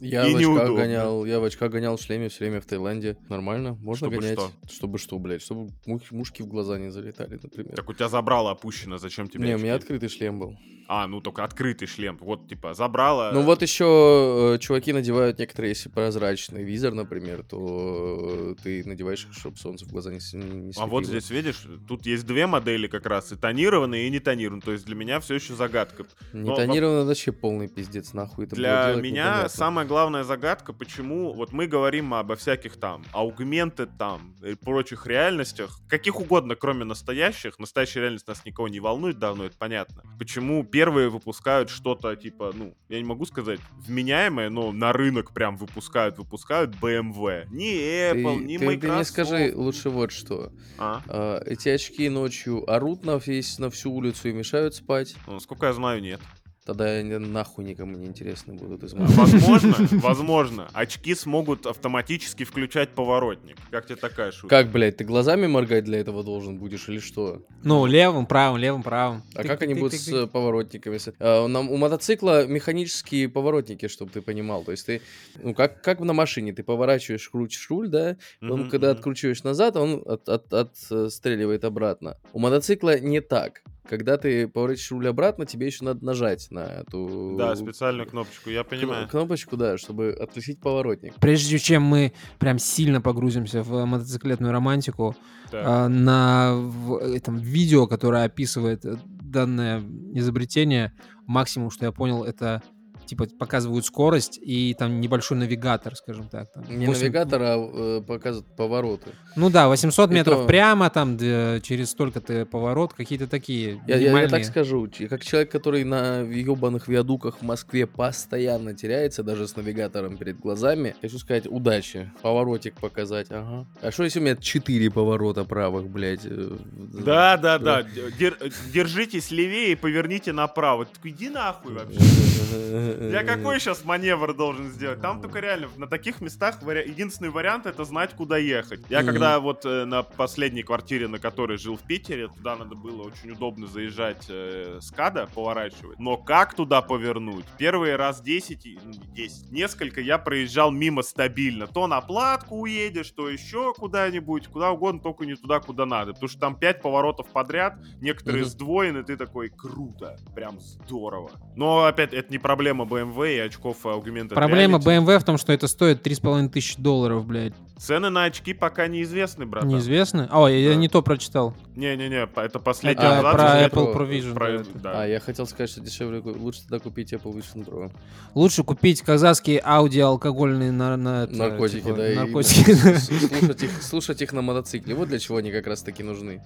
Я 0.00 0.26
И 0.26 0.34
в 0.34 0.36
очках 0.36 0.74
гонял, 0.74 1.24
я 1.24 1.40
в 1.40 1.44
очках 1.44 1.70
гонял 1.70 1.96
в 1.96 2.00
шлеме 2.02 2.28
все 2.28 2.40
время 2.40 2.60
в 2.60 2.66
Таиланде. 2.66 3.16
Нормально, 3.28 3.74
можно 3.74 4.08
Чтобы 4.08 4.16
гонять. 4.20 4.38
что? 4.38 4.50
Чтобы 4.70 4.98
что, 4.98 5.18
блядь? 5.18 5.42
Чтобы 5.42 5.70
мух- 5.86 6.10
мушки 6.10 6.42
в 6.42 6.46
глаза 6.46 6.78
не 6.78 6.90
залетали, 6.90 7.38
например. 7.42 7.74
Так 7.74 7.88
у 7.88 7.94
тебя 7.94 8.08
забрало 8.08 8.50
опущено, 8.50 8.98
зачем 8.98 9.28
тебе 9.28 9.44
не, 9.46 9.52
у 9.52 9.54
очки? 9.54 9.64
меня 9.64 9.74
открытый 9.76 10.08
шлем 10.08 10.38
был. 10.38 10.58
А, 10.86 11.06
ну 11.06 11.20
только 11.20 11.44
открытый 11.44 11.88
шлем. 11.88 12.18
Вот, 12.20 12.48
типа, 12.48 12.74
забрало... 12.74 13.30
Ну 13.32 13.42
вот 13.42 13.62
еще 13.62 14.54
э, 14.54 14.58
чуваки 14.58 14.92
надевают 14.92 15.38
некоторые, 15.38 15.70
если 15.70 15.88
прозрачный 15.88 16.62
визор, 16.62 16.92
например, 16.92 17.43
то 17.48 18.54
э, 18.56 18.62
ты 18.62 18.84
надеваешь, 18.84 19.26
чтобы 19.32 19.56
солнце 19.56 19.84
в 19.84 19.92
глаза 19.92 20.10
не, 20.10 20.18
не, 20.34 20.72
А 20.76 20.86
вот 20.86 21.06
здесь, 21.06 21.30
видишь, 21.30 21.66
тут 21.86 22.06
есть 22.06 22.26
две 22.26 22.46
модели 22.46 22.86
как 22.86 23.06
раз, 23.06 23.32
и 23.32 23.36
тонированные, 23.36 24.06
и 24.06 24.10
не 24.10 24.20
тонированные. 24.20 24.62
То 24.62 24.72
есть 24.72 24.84
для 24.86 24.94
меня 24.94 25.20
все 25.20 25.34
еще 25.34 25.54
загадка. 25.54 26.04
Не 26.32 26.50
но 26.50 26.56
тонировано 26.56 26.98
это 27.00 27.08
вообще 27.08 27.32
полный 27.32 27.68
пиздец, 27.68 28.12
нахуй 28.12 28.46
это 28.46 28.56
Для 28.56 28.94
меня 28.96 29.02
непонятно. 29.02 29.48
самая 29.48 29.86
главная 29.86 30.24
загадка, 30.24 30.72
почему 30.72 31.32
вот 31.32 31.52
мы 31.52 31.66
говорим 31.66 32.14
обо 32.14 32.36
всяких 32.36 32.76
там 32.76 33.04
аугменты 33.12 33.86
там 33.86 34.34
и 34.42 34.54
прочих 34.54 35.06
реальностях, 35.06 35.80
каких 35.88 36.20
угодно, 36.20 36.56
кроме 36.56 36.84
настоящих. 36.84 37.58
Настоящая 37.58 38.00
реальность 38.00 38.26
нас 38.28 38.44
никого 38.44 38.68
не 38.68 38.80
волнует 38.80 39.18
давно, 39.18 39.44
это 39.44 39.56
понятно. 39.58 40.02
Почему 40.18 40.64
первые 40.64 41.08
выпускают 41.08 41.70
что-то 41.70 42.14
типа, 42.16 42.52
ну, 42.54 42.74
я 42.88 42.98
не 42.98 43.04
могу 43.04 43.26
сказать 43.26 43.60
вменяемое, 43.76 44.50
но 44.50 44.72
на 44.72 44.92
рынок 44.92 45.32
прям 45.32 45.56
выпускают, 45.56 46.18
выпускают 46.18 46.74
BMW. 46.76 47.33
Ни 47.50 47.70
Ты, 47.70 48.10
Apple, 48.12 48.44
ни 48.44 48.56
ты- 48.56 48.60
ты 48.60 48.66
Microsoft. 48.66 48.94
мне 48.96 49.04
скажи 49.04 49.52
лучше 49.54 49.90
вот 49.90 50.12
что. 50.12 50.52
А? 50.78 51.02
А, 51.08 51.42
эти 51.46 51.68
очки 51.68 52.08
ночью 52.08 52.68
орут 52.70 53.04
на, 53.04 53.16
весь, 53.18 53.58
на 53.58 53.70
всю 53.70 53.92
улицу 53.92 54.28
и 54.28 54.32
мешают 54.32 54.74
спать. 54.74 55.14
Ну, 55.26 55.34
Насколько 55.34 55.66
я 55.66 55.72
знаю, 55.72 56.00
нет. 56.00 56.20
Тогда 56.64 56.86
они 56.86 57.18
нахуй 57.18 57.62
никому 57.62 57.94
не 57.96 58.06
интересны 58.06 58.54
будут 58.54 58.84
из 58.84 58.94
моих. 58.94 59.10
Возможно, 59.10 59.74
возможно, 60.00 60.70
очки 60.72 61.14
смогут 61.14 61.66
автоматически 61.66 62.44
включать 62.44 62.90
поворотник. 62.90 63.58
Как 63.70 63.84
тебе 63.84 63.96
такая 63.96 64.32
шутка? 64.32 64.48
Как, 64.48 64.72
блядь, 64.72 64.96
ты 64.96 65.04
глазами 65.04 65.46
моргать 65.46 65.84
для 65.84 65.98
этого 65.98 66.24
должен 66.24 66.56
будешь 66.56 66.88
или 66.88 67.00
что? 67.00 67.42
Ну, 67.62 67.84
левым, 67.84 68.24
правым, 68.24 68.58
левым, 68.58 68.82
правым. 68.82 69.22
А 69.34 69.42
Тык, 69.42 69.46
как 69.50 69.62
они 69.62 69.74
тык, 69.74 69.80
будут 69.82 69.92
тык, 69.92 70.00
с 70.00 70.08
э, 70.08 70.26
поворотниками? 70.26 70.98
А, 71.18 71.44
у 71.44 71.76
мотоцикла 71.76 72.46
механические 72.46 73.28
поворотники, 73.28 73.86
чтобы 73.88 74.12
ты 74.12 74.22
понимал. 74.22 74.64
То 74.64 74.70
есть 74.70 74.86
ты, 74.86 75.02
ну, 75.42 75.52
как, 75.52 75.82
как 75.82 76.00
на 76.00 76.14
машине, 76.14 76.54
ты 76.54 76.62
поворачиваешь, 76.62 77.28
крутишь 77.28 77.68
руль, 77.68 77.88
да, 77.88 78.16
он, 78.40 78.70
когда 78.70 78.90
откручиваешь 78.90 79.42
назад, 79.42 79.76
он 79.76 80.02
от, 80.06 80.28
от- 80.30 80.52
отстреливает 80.54 81.64
обратно. 81.64 82.16
У 82.32 82.38
мотоцикла 82.38 82.98
не 82.98 83.20
так. 83.20 83.62
Когда 83.88 84.16
ты 84.16 84.48
поворачиваешь 84.48 84.90
руль 84.92 85.08
обратно, 85.08 85.44
тебе 85.46 85.66
еще 85.66 85.84
надо 85.84 86.04
нажать 86.04 86.46
на 86.50 86.60
эту 86.60 87.34
Да, 87.38 87.54
специальную 87.54 88.08
кнопочку, 88.08 88.50
я 88.50 88.64
понимаю. 88.64 89.08
кнопочку, 89.08 89.56
да, 89.56 89.76
чтобы 89.76 90.10
отключить 90.18 90.60
поворотник. 90.60 91.14
Прежде 91.16 91.58
чем 91.58 91.82
мы 91.82 92.12
прям 92.38 92.58
сильно 92.58 93.00
погрузимся 93.00 93.62
в 93.62 93.84
мотоциклетную 93.84 94.52
романтику, 94.52 95.14
Так. 95.50 95.64
а, 95.66 95.88
на 95.88 96.54
в 96.54 96.96
этом 96.96 97.36
видео, 97.38 97.86
которое 97.86 98.24
описывает 98.24 98.84
э, 98.86 98.96
данное 99.04 99.82
изобретение, 100.14 100.92
максимум, 101.26 101.70
что 101.70 101.84
я 101.84 101.92
понял, 101.92 102.24
это 102.24 102.62
типа 103.06 103.26
показывают 103.38 103.84
скорость 103.86 104.38
и 104.42 104.74
там 104.78 105.00
небольшой 105.00 105.38
навигатор, 105.38 105.94
скажем 105.96 106.28
так. 106.28 106.52
там, 106.52 106.64
Не 106.68 106.86
8 106.86 107.00
навигатор, 107.02 107.42
а 107.42 107.56
э, 107.56 108.02
показывает 108.06 108.46
повороты. 108.56 109.10
Ну 109.36 109.50
да, 109.50 109.68
800 109.68 110.10
И 110.10 110.14
метров 110.14 110.40
то- 110.42 110.46
прямо, 110.46 110.90
там 110.90 111.16
д- 111.16 111.60
через 111.62 111.90
столько-то 111.90 112.46
поворот, 112.46 112.92
какие-то 112.94 113.26
такие 113.26 113.80
Я, 113.86 113.96
я- 113.96 114.20
я 114.20 114.28
так 114.28 114.44
скажу, 114.44 114.88
как 115.10 115.22
человек, 115.24 115.50
который 115.50 115.84
на 115.84 116.20
ебаных 116.20 116.88
виадуках 116.88 117.38
в 117.38 117.42
Москве 117.42 117.86
постоянно 117.86 118.74
теряется, 118.74 119.22
даже 119.22 119.46
с 119.48 119.56
навигатором 119.56 120.16
перед 120.16 120.38
глазами, 120.38 120.94
хочу 121.00 121.18
сказать, 121.18 121.46
удачи. 121.46 122.10
Поворотик 122.22 122.74
показать, 122.74 123.26
ага. 123.30 123.66
А 123.82 123.90
что 123.90 124.04
если 124.04 124.20
у 124.20 124.22
меня 124.22 124.36
четыре 124.36 124.90
поворота 124.90 125.44
правых, 125.44 125.88
блядь? 125.88 126.24
э, 126.24 126.56
Да, 127.04 127.36
да, 127.36 127.58
да. 127.58 127.82
Дер- 128.18 128.52
держитесь 128.72 129.30
левее 129.30 129.72
и 129.72 129.74
поверните 129.74 130.32
направо. 130.32 130.86
Иди 131.02 131.28
нахуй 131.28 131.72
вообще. 131.74 131.98
Я 133.10 133.22
какой 133.24 133.58
сейчас 133.60 133.84
маневр 133.84 134.34
должен 134.34 134.68
сделать? 134.70 135.00
Там 135.00 135.20
только 135.20 135.40
реально 135.40 135.68
на 135.76 135.86
таких 135.86 136.20
местах 136.20 136.62
вари- 136.62 136.88
единственный 136.88 137.30
вариант 137.30 137.66
это 137.66 137.84
знать, 137.84 138.10
куда 138.14 138.36
ехать. 138.38 138.80
Я 138.88 139.02
когда 139.04 139.40
вот 139.40 139.64
э, 139.64 139.84
на 139.84 140.02
последней 140.02 140.62
квартире, 140.62 141.08
на 141.08 141.18
которой 141.18 141.58
жил 141.58 141.76
в 141.76 141.82
Питере, 141.82 142.28
туда 142.28 142.56
надо 142.56 142.74
было 142.74 143.02
очень 143.02 143.30
удобно 143.32 143.66
заезжать 143.66 144.26
э, 144.28 144.78
с 144.80 144.90
КАДа, 144.90 145.28
поворачивать. 145.34 145.98
Но 145.98 146.16
как 146.16 146.54
туда 146.54 146.82
повернуть? 146.82 147.44
Первый 147.58 147.96
раз 147.96 148.20
10, 148.20 148.66
и- 148.66 148.78
ну, 148.82 148.90
не 148.90 148.98
10, 149.14 149.50
несколько 149.52 150.00
я 150.00 150.18
проезжал 150.18 150.70
мимо 150.70 151.02
стабильно. 151.02 151.66
То 151.66 151.86
на 151.86 152.00
платку 152.00 152.56
уедешь, 152.60 153.10
то 153.10 153.28
еще 153.28 153.72
куда-нибудь, 153.74 154.48
куда 154.48 154.70
угодно, 154.70 155.00
только 155.00 155.26
не 155.26 155.34
туда, 155.34 155.60
куда 155.60 155.86
надо. 155.86 156.12
Потому 156.12 156.28
что 156.28 156.40
там 156.40 156.56
5 156.56 156.82
поворотов 156.82 157.26
подряд, 157.28 157.76
некоторые 158.00 158.44
сдвоены, 158.44 159.02
ты 159.02 159.16
такой, 159.16 159.48
круто, 159.48 160.18
прям 160.34 160.58
здорово. 160.60 161.30
Но 161.56 161.84
опять, 161.84 162.12
это 162.14 162.30
не 162.30 162.38
проблема 162.38 162.83
BMW 162.84 163.36
и 163.36 163.38
очков 163.40 163.78
Augmented 163.84 164.28
Проблема 164.34 164.78
Reality. 164.78 165.04
BMW 165.06 165.18
в 165.18 165.24
том, 165.24 165.38
что 165.38 165.52
это 165.52 165.66
стоит 165.68 166.06
3,5 166.06 166.48
тысячи 166.50 166.80
долларов, 166.80 167.26
блядь. 167.26 167.52
Цены 167.76 168.08
на 168.08 168.24
очки 168.24 168.54
пока 168.54 168.86
неизвестны, 168.86 169.46
братан. 169.46 169.68
Неизвестно? 169.68 170.28
О, 170.30 170.46
я, 170.48 170.56
я 170.58 170.68
Да. 170.70 170.74
не 170.76 170.88
то 170.88 171.02
прочитал. 171.02 171.54
Не-не-не, 171.74 172.28
это 172.36 172.58
последний 172.60 173.02
Это 173.04 173.18
абзац, 173.18 173.32
про 173.34 173.64
Apple 173.64 173.94
Pro 173.94 174.08
Vision, 174.08 174.32
про- 174.34 174.58
да, 174.58 174.64
да. 174.74 175.02
А, 175.02 175.06
я 175.06 175.18
хотел 175.18 175.46
сказать, 175.46 175.70
что 175.70 175.80
дешевле, 175.80 176.20
лучше 176.24 176.60
тогда 176.62 176.78
купить 176.78 177.12
Apple 177.12 177.34
Vision 177.34 177.66
Pro. 177.66 177.90
Лучше 178.34 178.62
купить 178.62 179.02
казахские 179.02 179.60
аудиоалкогольные 179.64 180.70
на, 180.70 180.96
на- 180.96 181.24
это, 181.24 181.34
Наркотики, 181.34 181.80
типа, 181.82 181.96
да, 181.96 182.12
и 182.12 182.16
наркотики. 182.16 182.70
с- 182.72 183.06
слушать 183.38 183.62
их, 183.64 183.82
слушать 183.82 184.22
их 184.22 184.32
на 184.32 184.42
мотоцикле. 184.42 184.94
Вот 184.94 185.08
для 185.08 185.18
чего 185.18 185.38
они 185.38 185.50
как 185.50 185.66
раз 185.66 185.82
таки 185.82 186.02
нужны. 186.04 186.42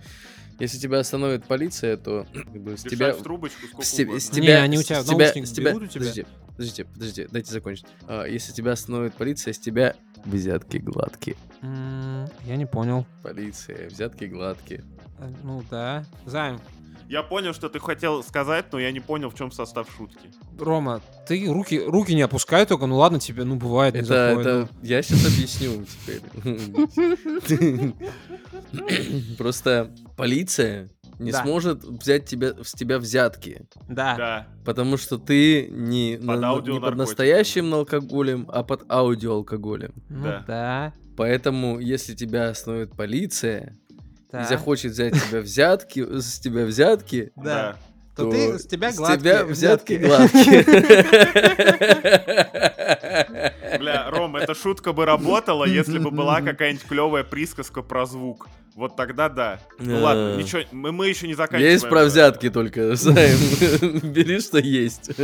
Если 0.58 0.78
тебя 0.78 0.98
остановит 0.98 1.44
полиция, 1.44 1.96
то 1.96 2.26
как 2.32 2.60
бы, 2.60 2.76
с 2.76 2.82
Дышать 2.82 2.98
тебя... 2.98 3.12
в 3.12 3.22
трубочку 3.22 3.66
сколько 3.66 3.86
с, 3.86 3.94
угодно. 3.94 4.20
с 4.20 4.32
Не, 4.32 4.42
тебя, 4.42 4.62
они 4.62 4.78
у 4.78 4.82
с 4.82 4.86
тебя 4.86 5.02
тебя, 5.02 5.18
наушник 5.18 5.46
с 5.46 5.52
тебя, 5.52 5.74
у 5.74 5.80
тебя? 5.80 5.88
Подождите, 5.92 6.26
подождите, 6.56 6.84
подождите, 6.84 7.28
дайте 7.30 7.52
закончить. 7.52 7.86
А, 8.08 8.24
если 8.24 8.52
тебя 8.52 8.72
остановит 8.72 9.14
полиция, 9.14 9.52
с 9.52 9.58
тебя 9.58 9.94
взятки 10.24 10.78
гладкие. 10.78 11.36
Я 11.62 12.56
не 12.56 12.66
понял. 12.66 13.06
Полиция, 13.22 13.88
взятки 13.88 14.24
гладкие. 14.24 14.84
Э, 15.18 15.28
Ну 15.42 15.62
да. 15.70 16.04
Займ, 16.26 16.60
Я 17.08 17.22
понял, 17.22 17.54
что 17.54 17.68
ты 17.68 17.78
хотел 17.80 18.22
сказать, 18.22 18.66
но 18.72 18.78
я 18.78 18.92
не 18.92 19.00
понял, 19.00 19.30
в 19.30 19.34
чем 19.34 19.50
состав 19.52 19.88
шутки. 19.96 20.28
Рома, 20.58 21.00
ты 21.26 21.46
руки, 21.50 21.78
руки 21.80 22.14
не 22.14 22.22
опускай 22.22 22.66
только, 22.66 22.86
ну 22.86 22.96
ладно 22.96 23.18
тебе, 23.20 23.44
ну 23.44 23.56
бывает, 23.56 23.94
не 23.94 24.00
Это, 24.00 24.08
заходит, 24.08 24.46
это 24.46 24.68
я 24.82 25.02
сейчас 25.02 25.26
объясню 25.26 25.84
теперь. 25.86 26.22
Просто 29.38 29.90
полиция 30.16 30.88
не 31.18 31.32
Да. 31.32 31.42
сможет 31.42 31.82
взять 31.84 32.26
тебя, 32.26 32.52
с 32.62 32.72
тебя 32.72 32.98
взятки. 32.98 33.62
ну. 33.88 33.94
Да. 33.94 34.16
Да. 34.16 34.46
Потому 34.64 34.96
что 34.96 35.18
ты 35.18 35.66
не, 35.68 36.16
Под 36.16 36.26
на- 36.26 36.37
на- 36.56 36.60
не 36.60 36.80
под 36.80 36.96
настоящим 36.96 37.75
алкоголем, 37.75 38.48
а 38.52 38.62
под 38.62 38.90
аудиоалкоголем. 38.90 39.92
Ну 40.08 40.25
Да. 40.25 40.44
да. 40.46 40.92
Поэтому, 41.16 41.80
если 41.80 42.14
тебя 42.14 42.50
остановит 42.50 42.92
полиция 42.96 43.75
да. 44.30 44.42
и 44.42 44.46
захочет 44.46 44.92
взять 44.92 45.14
тебя 45.14 45.40
взятки, 45.40 46.20
с 46.20 46.38
тебя 46.38 46.64
взятки, 46.64 47.32
Да. 47.34 47.76
то, 48.14 48.25
То 48.26 48.30
ты 48.30 48.58
с 48.58 48.66
тебя 48.66 48.92
с 48.92 48.96
гладкие 48.96 49.18
тебя 49.18 49.44
взятки 49.44 49.94
взятки. 49.94 50.62
гладкие. 52.46 53.78
Бля, 53.78 54.10
Ром, 54.10 54.37
эта 54.37 54.54
шутка 54.54 54.92
бы 54.92 55.04
работала, 55.04 55.64
если 55.64 55.98
бы 55.98 56.10
была 56.10 56.40
какая-нибудь 56.40 56.87
клевая 56.87 57.25
присказка 57.25 57.82
про 57.82 58.06
звук. 58.06 58.48
Вот 58.78 58.94
тогда 58.94 59.28
да. 59.28 59.58
Ну 59.80 59.97
Да. 59.97 60.00
ладно, 60.04 60.37
ничего, 60.37 60.62
мы, 60.70 60.92
мы 60.92 61.08
еще 61.08 61.26
не 61.26 61.35
заканчиваем. 61.35 61.73
Есть 61.73 61.88
про 61.88 62.02
э, 62.02 62.06
взятки 62.06 62.49
только, 62.49 62.94
Займ. 62.94 63.37
Бери, 64.04 64.40
что 64.40 64.58
есть. 64.58 65.11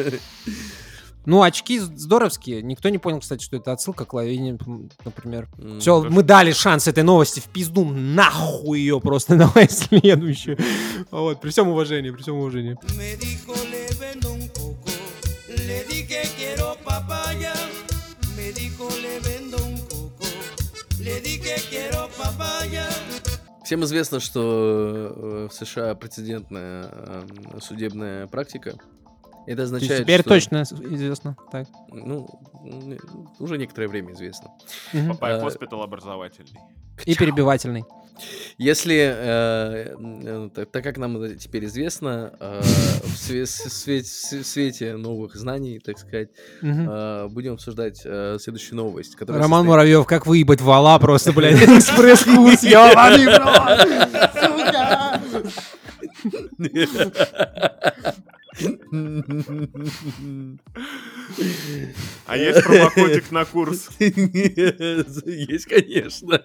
Ну, 1.27 1.41
очки 1.41 1.79
здоровские. 1.79 2.61
Никто 2.61 2.91
не 2.91 2.99
понял, 2.99 3.19
кстати, 3.21 3.43
что 3.43 3.57
это 3.57 3.73
отсылка 3.73 4.05
к 4.05 4.13
лавине, 4.13 4.59
например. 5.07 5.49
М, 5.57 5.81
Все, 5.81 6.03
мы 6.03 6.23
дали 6.23 6.53
шанс 6.53 6.87
этой 6.87 7.03
новости 7.03 7.41
в 7.41 7.45
пизду. 7.45 7.87
Нахуй 7.87 8.81
ее 8.81 9.01
просто. 9.01 9.35
Давай 9.37 9.71
следующую. 9.71 10.59
Вот, 11.11 11.41
при 11.41 11.49
всем 11.49 11.69
уважении, 11.69 12.11
при 12.11 12.21
всем 12.21 12.35
уважении. 12.37 12.77
Всем 23.65 23.83
известно, 23.85 24.21
что 24.21 25.13
э, 25.17 25.49
в 25.51 25.55
США 25.55 25.95
прецедентная 25.95 26.89
э, 26.91 27.23
судебная 27.61 28.27
практика. 28.27 28.71
Это 29.47 29.57
То 29.57 29.63
есть 29.63 29.73
означает, 29.75 30.03
Теперь 30.05 30.21
что- 30.21 30.29
точно 30.31 30.63
известно. 30.63 31.37
Так. 31.53 31.67
Ну, 31.89 32.29
уже 33.39 33.59
некоторое 33.59 33.89
время 33.89 34.13
известно. 34.13 34.51
Папай 35.09 35.35
Э, 35.35 35.41
хоспитал 35.41 35.83
образовательный. 35.83 36.61
И 37.05 37.15
перебивательный. 37.15 37.85
Если, 38.59 38.97
э, 38.97 39.97
э, 39.99 40.49
так, 40.55 40.71
так 40.71 40.85
как 40.85 40.99
нам 40.99 41.37
теперь 41.37 41.65
известно, 41.67 42.33
э, 42.41 42.61
в, 42.63 43.15
све- 43.17 44.03
свете 44.45 44.97
новых 44.97 45.35
знаний, 45.37 45.81
так 45.85 45.99
сказать, 45.99 46.29
э, 46.63 47.29
будем 47.31 47.55
обсуждать 47.55 48.03
э, 48.05 48.39
следующую 48.41 48.77
новость. 48.77 49.17
Роман 49.21 49.43
состоит- 49.43 49.67
Муравьев, 49.67 50.07
как 50.07 50.27
выебать 50.27 50.61
вала 50.61 50.99
просто, 50.99 51.33
блядь, 51.33 51.61
экспресс-курс, 51.63 52.63
ёбаный 52.63 53.25
сука. 54.33 55.21
А 62.27 62.37
есть 62.37 62.63
промокодик 62.65 63.31
на 63.31 63.45
курс? 63.45 63.89
Есть, 63.99 65.67
конечно. 65.67 66.43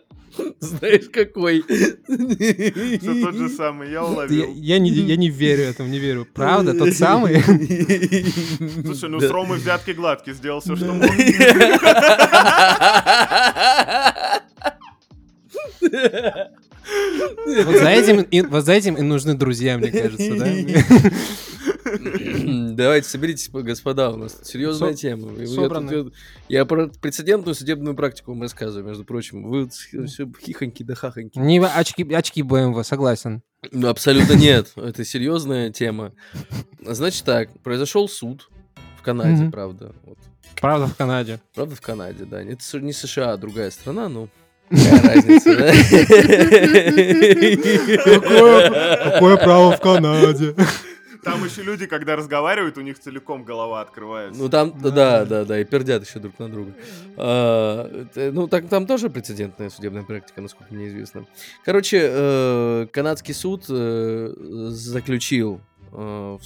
Знаешь, 0.60 1.10
какой? 1.12 1.64
Все 1.64 3.22
тот 3.22 3.36
же 3.36 3.50
самый, 3.50 3.92
я 3.92 4.04
уловил. 4.04 4.54
я 4.56 4.80
не, 4.80 4.90
я 4.90 5.16
не 5.16 5.30
верю 5.30 5.64
этому, 5.64 5.90
не 5.90 6.00
верю. 6.00 6.28
Правда, 6.34 6.74
тот 6.74 6.94
самый? 6.94 7.42
Слушай, 7.42 9.10
ну 9.10 9.20
с 9.20 9.30
Ромой 9.30 9.58
взятки 9.58 9.92
гладкий, 9.92 10.34
сделал 10.34 10.62
все, 10.62 10.76
что 10.76 10.94
мог. 10.94 11.06
Вот 17.66 17.78
за 17.78 17.90
этим, 17.90 18.22
и, 18.22 18.42
вот 18.42 18.66
за 18.66 18.74
этим 18.74 18.96
и 18.96 19.02
нужны 19.02 19.36
друзья, 19.36 19.78
мне 19.78 19.92
кажется, 19.92 20.36
да? 20.36 20.48
Давайте, 22.75 23.08
соберитесь, 23.08 23.50
господа, 23.50 24.12
у 24.12 24.17
нас 24.17 24.39
серьезная 24.43 24.93
тема. 24.93 25.31
Я 26.48 26.65
про 26.65 26.88
прецедентную 26.88 27.55
судебную 27.55 27.96
практику 27.96 28.31
вам 28.31 28.41
рассказываю, 28.41 28.88
между 28.88 29.03
прочим. 29.03 29.43
Вы 29.43 29.69
все 29.69 30.31
хихоньки 30.43 30.84
да 30.84 30.96
хахоньки. 30.96 31.38
Не 31.38 31.60
очки, 31.60 32.03
очки 32.13 32.41
BMW, 32.41 32.84
согласен. 32.84 33.41
Ну, 33.72 33.88
абсолютно 33.89 34.34
нет. 34.34 34.72
Это 34.75 35.03
серьезная 35.03 35.72
тема. 35.72 36.13
Значит 36.81 37.25
так, 37.25 37.50
произошел 37.60 38.08
суд 38.08 38.50
в 38.98 39.01
Канаде, 39.01 39.50
правда. 39.50 39.93
Правда, 40.60 40.88
в 40.88 40.96
Канаде. 40.96 41.39
Правда, 41.55 41.75
в 41.75 41.81
Канаде, 41.81 42.25
да. 42.25 42.41
Это 42.41 42.79
не 42.79 42.93
США, 42.93 43.34
а 43.34 43.38
другая 43.38 43.72
страна, 43.72 44.10
ну. 44.10 44.29
Какая 44.69 45.15
разница, 45.15 45.58
да? 45.58 45.72
Какое 49.12 49.38
право 49.38 49.72
в 49.72 49.79
Канаде? 49.81 50.55
Там 51.24 51.44
еще 51.44 51.64
люди, 51.64 51.86
когда 51.86 52.16
разговаривают, 52.16 52.78
у 52.78 52.82
них 52.82 53.00
целиком 53.00 53.44
голова 53.44 53.82
открывается. 53.82 54.40
Ну 54.42 54.50
там, 54.50 54.80
да, 54.80 54.90
да, 54.90 55.26
да, 55.26 55.46
да, 55.46 55.60
и 55.60 55.66
пердят 55.66 56.08
еще 56.08 56.20
друг 56.20 56.40
на 56.40 56.50
друга. 56.50 56.74
А, 57.18 58.06
ну 58.16 58.48
так 58.48 58.70
там 58.70 58.88
тоже 58.88 59.10
прецедентная 59.10 59.70
судебная 59.70 60.04
практика, 60.04 60.42
насколько 60.42 60.74
мне 60.74 60.88
известно. 60.88 61.26
Короче, 61.66 62.00
э, 62.02 62.88
канадский 62.92 63.34
суд 63.34 63.66
э, 63.70 64.34
заключил 64.70 65.62
э, 65.92 66.38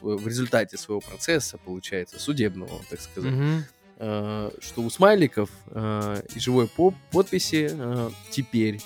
в, 0.00 0.26
результате 0.26 0.76
своего 0.76 1.00
процесса, 1.00 1.58
получается, 1.58 2.20
судебного, 2.20 2.80
так 2.90 3.00
сказать, 3.00 3.32
э, 3.98 4.50
что 4.60 4.82
у 4.82 4.90
смайликов 4.90 5.50
э, 5.66 6.22
и 6.34 6.38
живой 6.38 6.68
поп- 6.68 6.94
подписи 7.10 7.70
э, 7.72 8.10
теперь 8.30 8.80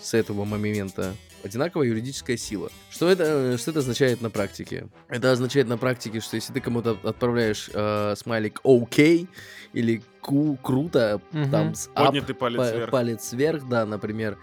с 0.00 0.14
этого 0.14 0.44
момента 0.44 1.14
одинаковая 1.44 1.88
юридическая 1.88 2.36
сила. 2.36 2.70
Что 2.90 3.08
это, 3.08 3.24
э, 3.24 3.56
что 3.58 3.70
это 3.70 3.80
означает 3.80 4.20
на 4.20 4.30
практике? 4.30 4.88
Это 5.08 5.32
означает 5.32 5.68
на 5.68 5.78
практике, 5.78 6.20
что 6.20 6.36
если 6.36 6.52
ты 6.52 6.60
кому-то 6.60 6.98
отправляешь 7.02 7.70
э, 7.72 8.14
смайлик 8.16 8.60
«Окей» 8.64 9.28
или 9.72 10.02
«Ку- 10.20 10.56
«Круто», 10.62 11.20
Мгм. 11.32 11.50
там 11.50 11.74
с 11.74 11.88
«ап», 11.94 12.06
Поднятый 12.06 12.34
палец 12.34 12.58
па- 12.58 12.72
вверх. 12.72 12.90
палец 12.90 13.32
вверх, 13.32 13.68
да, 13.68 13.86
например, 13.86 14.36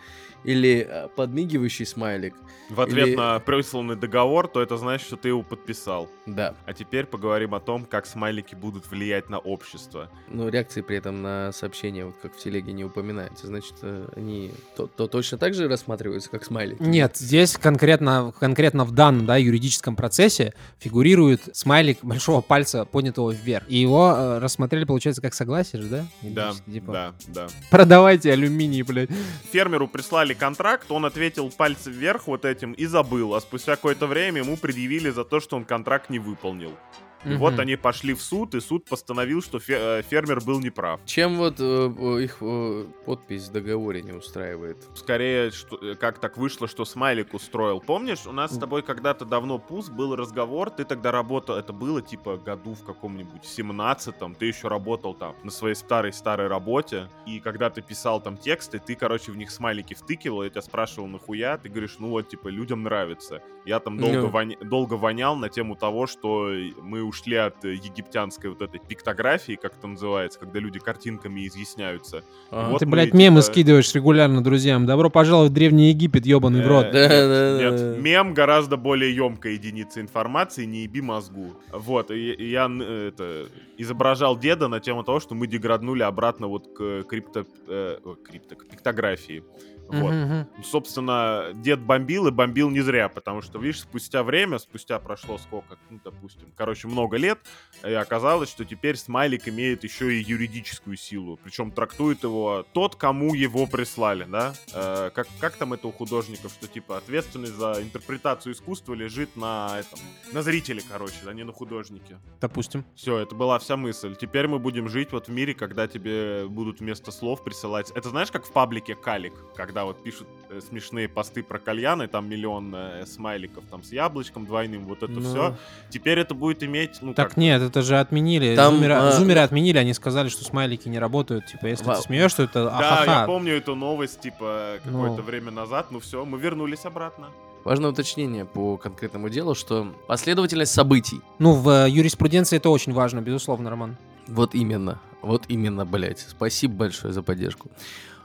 или 0.46 0.88
э, 0.90 1.08
подмигивающий 1.16 1.86
смайлик, 1.86 2.34
В 2.70 2.80
ответ 2.82 3.08
или- 3.10 3.16
на 3.16 3.40
присланный 3.40 3.96
договор, 3.96 4.48
то 4.48 4.62
это 4.62 4.78
значит, 4.78 5.08
что 5.08 5.18
ты 5.18 5.30
его 5.30 5.44
подписал. 5.44 6.10
да. 6.26 6.56
А 6.66 6.74
теперь 6.74 7.06
поговорим 7.06 7.54
о 7.56 7.60
том, 7.60 7.86
как 7.86 8.06
смайлики 8.06 8.56
будут 8.56 8.90
влиять 8.90 9.30
на 9.30 9.40
общество. 9.40 10.10
Но 10.30 10.50
реакции 10.50 10.82
при 10.82 10.98
этом 10.98 11.22
на 11.22 11.52
сообщения, 11.52 12.06
вот 12.06 12.16
как 12.22 12.34
в 12.36 12.38
телеге 12.38 12.72
не 12.74 12.84
упоминаются, 12.86 13.48
значит, 13.48 13.76
э, 13.82 14.08
они 14.16 14.52
то, 14.76 14.88
то 14.88 15.08
точно 15.08 15.38
так 15.38 15.54
же 15.54 15.68
рассматриваются, 15.68 16.30
как 16.30 16.44
смайлики? 16.46 16.82
Нет, 16.82 17.18
здесь 17.18 17.58
конкретно, 17.58 18.34
конкретно 18.40 18.86
в 18.86 18.92
данном 18.92 19.26
да, 19.26 19.38
юридическом 19.38 19.96
процессе 19.96 20.54
фигурирует 20.80 21.42
смайлик 21.54 22.00
большого 22.04 22.42
пальца, 22.42 22.86
поднятого 22.86 23.32
вверх. 23.32 23.66
И 23.68 23.78
его 23.78 24.14
э, 24.16 24.40
рассмотрели, 24.40 24.84
получается, 24.86 25.22
как 25.22 25.34
согласие 25.34 25.82
же, 25.82 25.88
да? 25.90 26.06
Да, 26.22 26.54
Типа, 26.72 26.92
да, 26.94 27.14
да. 27.28 27.48
Продавайте 27.72 28.32
алюминий, 28.32 28.82
блядь. 28.84 29.10
Фермеру 29.52 29.88
прислали 29.88 30.34
контракт, 30.36 30.92
он 30.92 31.06
ответил 31.06 31.50
пальцем 31.50 31.94
вверх 31.94 32.28
вот 32.28 32.46
этим 32.46 32.74
и 32.74 32.86
забыл. 32.86 33.34
А 33.34 33.42
спустя 33.42 33.76
какое-то 33.76 34.08
время 34.08 34.42
ему 34.42 34.58
предъявили 34.58 35.10
за 35.10 35.26
то, 35.26 35.40
что 35.40 35.56
он 35.56 35.66
контракт 35.66 36.10
не 36.10 36.20
выполнил. 36.20 36.78
И 37.26 37.30
Мгм. 37.30 37.38
вот 37.40 37.60
они 37.60 37.76
пошли 37.76 38.14
в 38.14 38.22
суд, 38.22 38.54
и 38.56 38.60
суд 38.60 38.86
постановил, 38.86 39.42
что 39.42 39.58
фе- 39.58 40.00
э, 40.00 40.02
фермер 40.04 40.42
был 40.42 40.60
неправ. 40.60 41.00
Чем 41.06 41.38
вот 41.38 41.56
э, 41.60 41.64
э, 41.98 42.24
их 42.24 42.38
э, 42.42 42.86
подпись 43.06 43.48
в 43.50 43.52
договоре 43.52 44.02
не 44.04 44.12
устраивает? 44.12 44.78
Скорее, 44.94 45.50
что, 45.52 45.76
э, 45.78 45.96
как 45.96 46.20
так 46.20 46.38
вышло, 46.38 46.68
что 46.68 46.86
смайлик 46.86 47.34
устроил. 47.34 47.80
Помнишь, 47.82 48.28
у 48.28 48.32
нас 48.32 48.54
с 48.54 48.58
тобой 48.60 48.84
когда-то 48.84 49.26
давно 49.26 49.58
пуст 49.58 49.92
был 49.92 50.16
разговор, 50.16 50.70
ты 50.70 50.86
тогда 50.86 51.12
работал, 51.12 51.56
это 51.56 51.74
было 51.74 52.02
типа 52.02 52.38
году 52.38 52.74
в 52.76 52.84
каком-нибудь 52.86 53.44
17-м, 53.44 54.36
ты 54.36 54.46
еще 54.46 54.68
работал 54.68 55.14
там 55.14 55.36
на 55.44 55.52
своей 55.52 55.76
старой-старой 55.76 56.48
работе, 56.48 57.10
и 57.26 57.40
когда 57.40 57.70
ты 57.70 57.82
писал 57.82 58.22
там 58.22 58.38
тексты, 58.38 58.80
ты, 58.80 58.96
короче, 58.96 59.32
в 59.32 59.38
них 59.38 59.50
смайлики 59.52 59.94
втыкивал, 59.96 60.44
я 60.44 60.50
тебя 60.50 60.62
спрашивал, 60.62 61.08
нахуя, 61.08 61.58
ты 61.58 61.70
говоришь, 61.70 61.96
ну 62.00 62.10
вот, 62.10 62.30
типа, 62.30 62.50
людям 62.50 62.84
нравится. 62.84 63.42
Я 63.66 63.80
там 63.80 63.98
долго, 63.98 64.22
Ну. 64.22 64.28
воня- 64.30 64.64
долго 64.64 64.94
вонял 64.94 65.36
на 65.36 65.50
тему 65.50 65.76
того, 65.76 66.06
что 66.06 66.52
мы 66.82 67.02
ушли 67.16 67.38
от 67.38 67.64
э, 67.64 67.74
египтянской 67.74 68.50
вот 68.50 68.62
этой 68.62 68.80
пиктографии, 68.80 69.58
как 69.62 69.78
это 69.78 69.88
называется, 69.88 70.40
когда 70.40 70.60
люди 70.60 70.80
картинками 70.80 71.48
изъясняются. 71.48 72.24
А, 72.52 72.70
Вот 72.70 72.80
Ты, 72.80 72.86
мы, 72.86 72.92
блядь, 72.94 73.14
мемы 73.14 73.42
типа- 73.42 73.52
скидываешь 73.54 73.94
регулярно 73.96 74.44
друзьям. 74.44 74.86
Добро 74.86 75.10
пожаловать 75.10 75.52
в 75.52 75.54
Древний 75.54 75.90
Египет, 75.90 76.26
ебаный 76.26 76.64
в 76.64 76.68
рот. 76.68 76.88
Э, 76.94 77.58
нет, 77.58 78.02
мем 78.02 78.34
гораздо 78.34 78.78
более 78.78 79.16
емкая 79.16 79.54
единица 79.54 80.02
информации, 80.02 80.66
не 80.66 80.84
еби 80.84 81.02
мозгу. 81.02 81.54
Вот, 81.72 82.12
и, 82.12 82.36
я 82.52 82.66
это, 82.66 83.48
изображал 83.78 84.38
деда 84.38 84.68
на 84.68 84.80
тему 84.80 85.04
того, 85.04 85.20
что 85.20 85.36
мы 85.36 85.48
деграднули 85.48 86.04
обратно 86.04 86.48
вот 86.48 86.68
к 86.76 87.04
крипто... 87.04 87.46
э, 87.68 87.98
крипто- 88.30 88.56
к 88.56 88.68
пиктографии. 88.68 89.44
Вот. 89.88 90.12
Мгм, 90.12 90.22
мгм. 90.22 90.48
Ну, 90.58 90.64
Собственно, 90.64 91.52
дед 91.54 91.80
бомбил 91.80 92.28
и 92.28 92.32
бомбил 92.32 92.70
не 92.70 92.82
зря, 92.82 93.10
потому 93.10 93.42
что, 93.42 93.60
видишь, 93.60 93.82
спустя 93.82 94.24
время, 94.24 94.58
спустя 94.58 95.00
прошло 95.00 95.38
сколько, 95.38 95.78
ну, 95.90 96.00
допустим, 96.04 96.52
короче, 96.56 96.88
много 96.88 97.18
лет, 97.18 97.40
и 97.84 97.94
оказалось, 97.94 98.50
что 98.50 98.66
теперь 98.66 98.96
смайлик 98.96 99.48
имеет 99.48 99.84
еще 99.84 100.16
и 100.16 100.24
юридическую 100.24 100.98
силу. 100.98 101.40
Причем 101.44 101.72
трактует 101.72 102.24
его 102.24 102.66
тот, 102.74 102.96
кому 102.96 103.34
его 103.34 103.68
прислали, 103.68 104.26
да? 104.26 104.54
Э, 104.74 105.12
как, 105.14 105.28
как 105.40 105.56
там 105.56 105.74
это 105.74 105.88
у 105.88 105.92
художников, 105.92 106.52
что 106.52 106.68
типа 106.68 106.98
ответственность 106.98 107.54
за 107.56 107.82
интерпретацию 107.82 108.54
искусства 108.54 108.94
лежит 108.94 109.36
на 109.36 109.80
этом, 109.80 110.00
на 110.32 110.42
зрителе, 110.42 110.82
короче, 110.90 111.16
а 111.26 111.34
не 111.34 111.44
на 111.44 111.54
художнике. 111.54 112.18
Допустим. 112.42 112.86
Все, 112.96 113.18
это 113.18 113.36
была 113.36 113.60
вся 113.60 113.78
мысль. 113.78 114.16
Теперь 114.16 114.48
мы 114.48 114.60
будем 114.60 114.90
жить 114.90 115.12
вот 115.12 115.28
в 115.28 115.32
мире, 115.32 115.54
когда 115.54 115.88
тебе 115.88 116.48
будут 116.48 116.80
вместо 116.80 117.12
слов 117.12 117.44
присылать... 117.44 117.92
Это 117.92 118.10
знаешь, 118.10 118.32
как 118.32 118.46
в 118.46 118.52
паблике 118.52 118.96
Калик, 118.96 119.34
когда 119.56 119.75
вот 119.84 120.02
пишут 120.02 120.28
э, 120.50 120.62
смешные 120.62 121.10
посты 121.10 121.44
про 121.44 121.60
кальяны, 121.60 122.08
там 122.08 122.30
миллион 122.30 122.74
э, 122.74 123.06
смайликов 123.06 123.66
там 123.70 123.84
с 123.84 123.92
яблочком 123.92 124.46
двойным, 124.46 124.86
вот 124.86 125.04
это 125.04 125.12
Ну, 125.12 125.22
все. 125.22 125.58
Теперь 125.90 126.20
это 126.20 126.34
будет 126.34 126.64
иметь, 126.64 127.00
ну 127.02 127.14
Так 127.14 127.30
как... 127.30 127.38
нет, 127.38 127.62
это 127.62 127.82
же 127.82 128.00
отменили. 128.00 128.56
Там, 128.56 128.76
зумеры, 128.76 128.94
а, 128.94 129.12
зумеры 129.12 129.42
отменили, 129.42 129.78
они 129.78 129.94
сказали, 129.94 130.30
что 130.30 130.46
смайлики 130.46 130.88
не 130.88 131.00
работают. 131.00 131.48
Типа, 131.48 131.66
если 131.66 131.84
Вау. 131.84 131.98
ты 131.98 132.04
смеешься, 132.04 132.38
то 132.38 132.44
это 132.44 132.64
Да, 132.80 133.04
я 133.06 133.26
помню 133.26 133.54
эту 133.58 133.76
новость, 133.76 134.22
типа, 134.22 134.78
какое-то 134.84 135.18
Ну. 135.18 135.24
время 135.24 135.52
назад. 135.52 135.88
Ну 135.92 136.00
все, 136.00 136.24
мы 136.24 136.40
вернулись 136.40 136.86
обратно. 136.86 137.28
Важное 137.66 137.90
уточнение 137.90 138.46
по 138.46 138.78
конкретному 138.78 139.28
делу, 139.30 139.56
что 139.56 139.92
последовательность 140.08 140.72
событий. 140.72 141.20
Ну, 141.40 141.54
в 141.54 141.68
э, 141.68 141.90
юриспруденции 141.90 142.58
это 142.58 142.70
очень 142.70 142.94
важно, 142.94 143.22
безусловно, 143.22 143.72
Роман. 143.72 143.98
Вот 144.28 144.54
именно, 144.54 145.02
вот 145.24 145.46
именно, 145.48 145.84
блять. 145.84 146.20
Спасибо 146.20 146.76
большое 146.76 147.12
за 147.12 147.24
поддержку. 147.24 147.70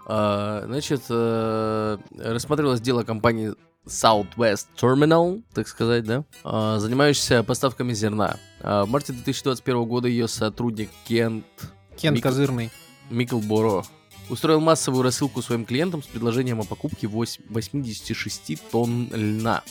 А, 0.07 0.63
значит, 0.67 1.03
э, 1.09 1.99
рассматривалось 2.19 2.81
дело 2.81 3.03
компании 3.05 3.53
Southwest 3.87 4.67
Terminal, 4.81 5.43
так 5.55 5.67
сказать, 5.69 6.05
да, 6.05 6.25
а, 6.45 6.79
занимающаяся 6.79 7.43
поставками 7.43 7.93
зерна. 7.93 8.37
А, 8.61 8.85
в 8.85 8.89
марте 8.91 9.13
2021 9.13 9.85
года 9.87 10.09
ее 10.09 10.29
сотрудник 10.29 10.91
Кент 11.07 11.45
Кент 11.97 12.17
Мик- 12.17 12.23
Козырный. 12.23 12.71
Миклборо 13.11 13.85
устроил 14.29 14.61
массовую 14.61 15.03
рассылку 15.03 15.43
своим 15.43 15.65
клиентам 15.65 16.03
с 16.03 16.07
предложением 16.07 16.61
о 16.61 16.65
покупке 16.65 17.07
вось- 17.09 17.41
86 17.49 18.57
тонн 18.71 19.09
льна. 19.13 19.63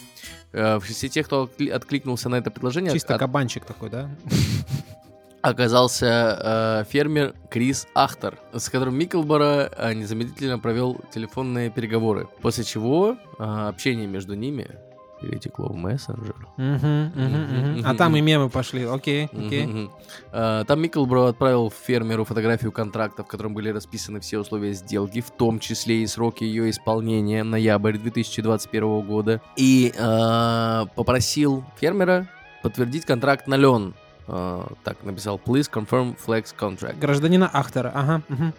Э, 0.52 0.80
В 0.80 0.88
тех, 0.88 1.26
кто 1.28 1.46
откли- 1.46 1.70
откликнулся 1.70 2.28
на 2.30 2.36
это 2.36 2.52
предложение, 2.52 2.92
Чисто 2.92 3.14
от- 3.16 3.20
кабанчик 3.20 3.64
такой, 3.66 3.90
да? 3.90 4.10
оказался 5.42 6.82
э, 6.86 6.90
фермер 6.90 7.34
Крис 7.50 7.88
Ахтер, 7.96 8.38
с 8.54 8.70
которым 8.70 8.96
Миклборо 8.98 9.70
э, 9.76 9.94
незамедлительно 9.94 10.60
провел 10.60 11.00
телефонные 11.14 11.70
переговоры, 11.70 12.28
после 12.42 12.64
чего 12.64 13.16
э, 13.38 13.44
общение 13.44 14.08
между 14.08 14.36
ними 14.36 14.68
перетекло 15.22 15.68
в 15.68 15.76
мессенджер. 15.76 16.36
А 17.86 17.94
там 17.96 18.16
и 18.16 18.22
мемы 18.22 18.50
пошли. 18.50 18.86
Окей, 18.86 19.26
окей. 19.26 19.90
Э, 20.32 20.64
Там 20.66 20.82
Миклборо 20.82 21.28
отправил 21.28 21.70
фермеру 21.72 22.24
фотографию 22.24 22.72
контракта, 22.72 23.24
в 23.24 23.28
котором 23.28 23.54
были 23.54 23.70
расписаны 23.70 24.22
все 24.22 24.40
условия 24.40 24.72
сделки, 24.74 25.20
в 25.22 25.32
том 25.32 25.60
числе 25.60 26.04
и 26.04 26.08
сроки 26.08 26.44
ее 26.46 26.70
исполнения, 26.70 27.44
ноябрь 27.44 27.98
2021 27.98 29.02
года, 29.02 29.42
и 29.58 29.94
э, 29.94 30.86
попросил 30.96 31.66
фермера 31.80 32.28
подтвердить 32.64 33.06
контракт 33.06 33.48
на 33.48 33.56
лен. 33.56 33.94
Э, 34.32 34.64
так 34.84 35.04
написал, 35.04 35.40
please 35.44 35.70
confirm 35.72 36.16
flex 36.24 36.54
contract. 36.58 37.00
Гражданина 37.00 37.50
Ахтера, 37.52 37.92
ага. 37.94 38.22
мгм, 38.30 38.54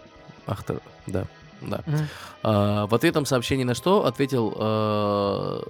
Ахтер, 0.45 0.81
да, 1.07 1.25
да. 1.61 1.81
мгм. 1.85 2.07
А, 2.43 2.87
в 2.87 2.95
ответном 2.95 3.25
сообщении 3.25 3.63
на 3.63 3.73
что 3.73 4.05
ответил 4.05 4.53
э, 4.57 5.61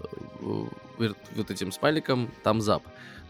вот 1.36 1.52
этим 1.52 1.72
смайликом 1.72 2.30
там 2.44 2.62
зап. 2.62 2.84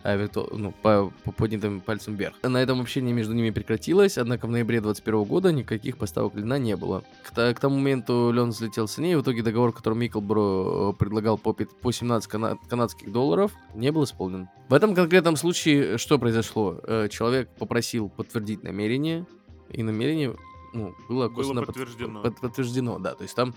а, 0.04 0.16
вирту- 0.18 0.50
ну, 0.58 0.72
по, 0.82 1.12
по 1.24 1.32
поднятым 1.32 1.80
пальцем 1.80 2.16
вверх. 2.16 2.34
На 2.42 2.58
этом 2.58 2.82
общение 2.82 3.14
между 3.14 3.34
ними 3.36 3.52
прекратилось, 3.52 4.18
однако 4.18 4.48
в 4.48 4.50
ноябре 4.50 4.82
2021 4.82 5.24
года 5.26 5.52
никаких 5.52 5.98
поставок 5.98 6.34
льна 6.36 6.58
не 6.58 6.76
было. 6.76 7.04
К, 7.24 7.30
та- 7.36 7.54
к 7.54 7.60
тому 7.60 7.76
моменту 7.76 8.32
лен 8.34 8.50
взлетел 8.50 8.88
в 8.88 8.90
цене, 8.90 9.12
и 9.12 9.16
в 9.16 9.22
итоге 9.22 9.44
договор, 9.44 9.72
который 9.74 9.94
Миклбро 9.94 10.42
э, 10.90 10.94
предлагал 10.98 11.38
по, 11.38 11.54
по 11.54 11.92
17 11.92 12.28
кана- 12.32 12.58
канадских 12.68 13.12
долларов, 13.12 13.52
не 13.76 13.92
был 13.92 14.04
исполнен. 14.06 14.48
В 14.70 14.74
этом 14.74 14.96
конкретном 14.96 15.36
случае 15.38 16.00
что 16.00 16.18
произошло? 16.18 16.80
Э, 16.84 17.08
Человек 17.08 17.50
попросил 17.60 18.10
подтвердить 18.10 18.64
намерение, 18.64 19.28
и 19.70 19.84
намерение 19.84 20.36
ну, 20.74 20.96
было, 21.10 21.30
косвенно 21.30 21.62
под- 21.62 21.68
подтверждено. 21.76 22.22
под- 22.24 22.40
подтверждено, 22.42 22.98
да. 22.98 23.14
То 23.14 23.22
есть 23.24 23.36
там... 23.36 23.54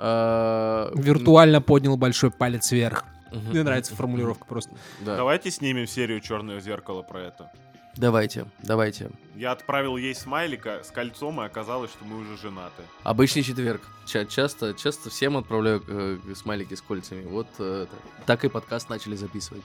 э, 0.00 0.90
Виртуально 0.96 1.60
поднял 1.60 1.96
большой 1.96 2.30
палец 2.32 2.72
вверх. 2.72 3.04
Мне 3.50 3.62
нравится 3.62 3.94
формулировка 3.94 4.44
просто. 4.44 4.74
Да. 5.00 5.16
Давайте 5.16 5.50
снимем 5.50 5.86
серию 5.86 6.20
Черное 6.20 6.60
зеркало 6.60 7.02
про 7.02 7.20
это. 7.20 7.50
Давайте, 7.96 8.46
давайте. 8.62 9.10
Я 9.36 9.52
отправил 9.52 9.96
ей 9.96 10.16
смайлика 10.16 10.82
с 10.82 10.90
кольцом, 10.90 11.40
и 11.40 11.44
оказалось, 11.44 11.92
что 11.92 12.04
мы 12.04 12.18
уже 12.18 12.36
женаты. 12.36 12.82
Обычный 13.04 13.42
четверг. 13.44 13.82
Ча- 14.04 14.24
часто, 14.24 14.74
часто 14.74 15.10
всем 15.10 15.36
отправляю 15.36 15.80
э, 15.86 16.18
смайлики 16.34 16.74
с 16.74 16.80
кольцами. 16.82 17.24
Вот 17.24 17.46
э, 17.60 17.86
так 18.26 18.44
и 18.44 18.48
подкаст 18.48 18.88
начали 18.88 19.14
записывать. 19.14 19.62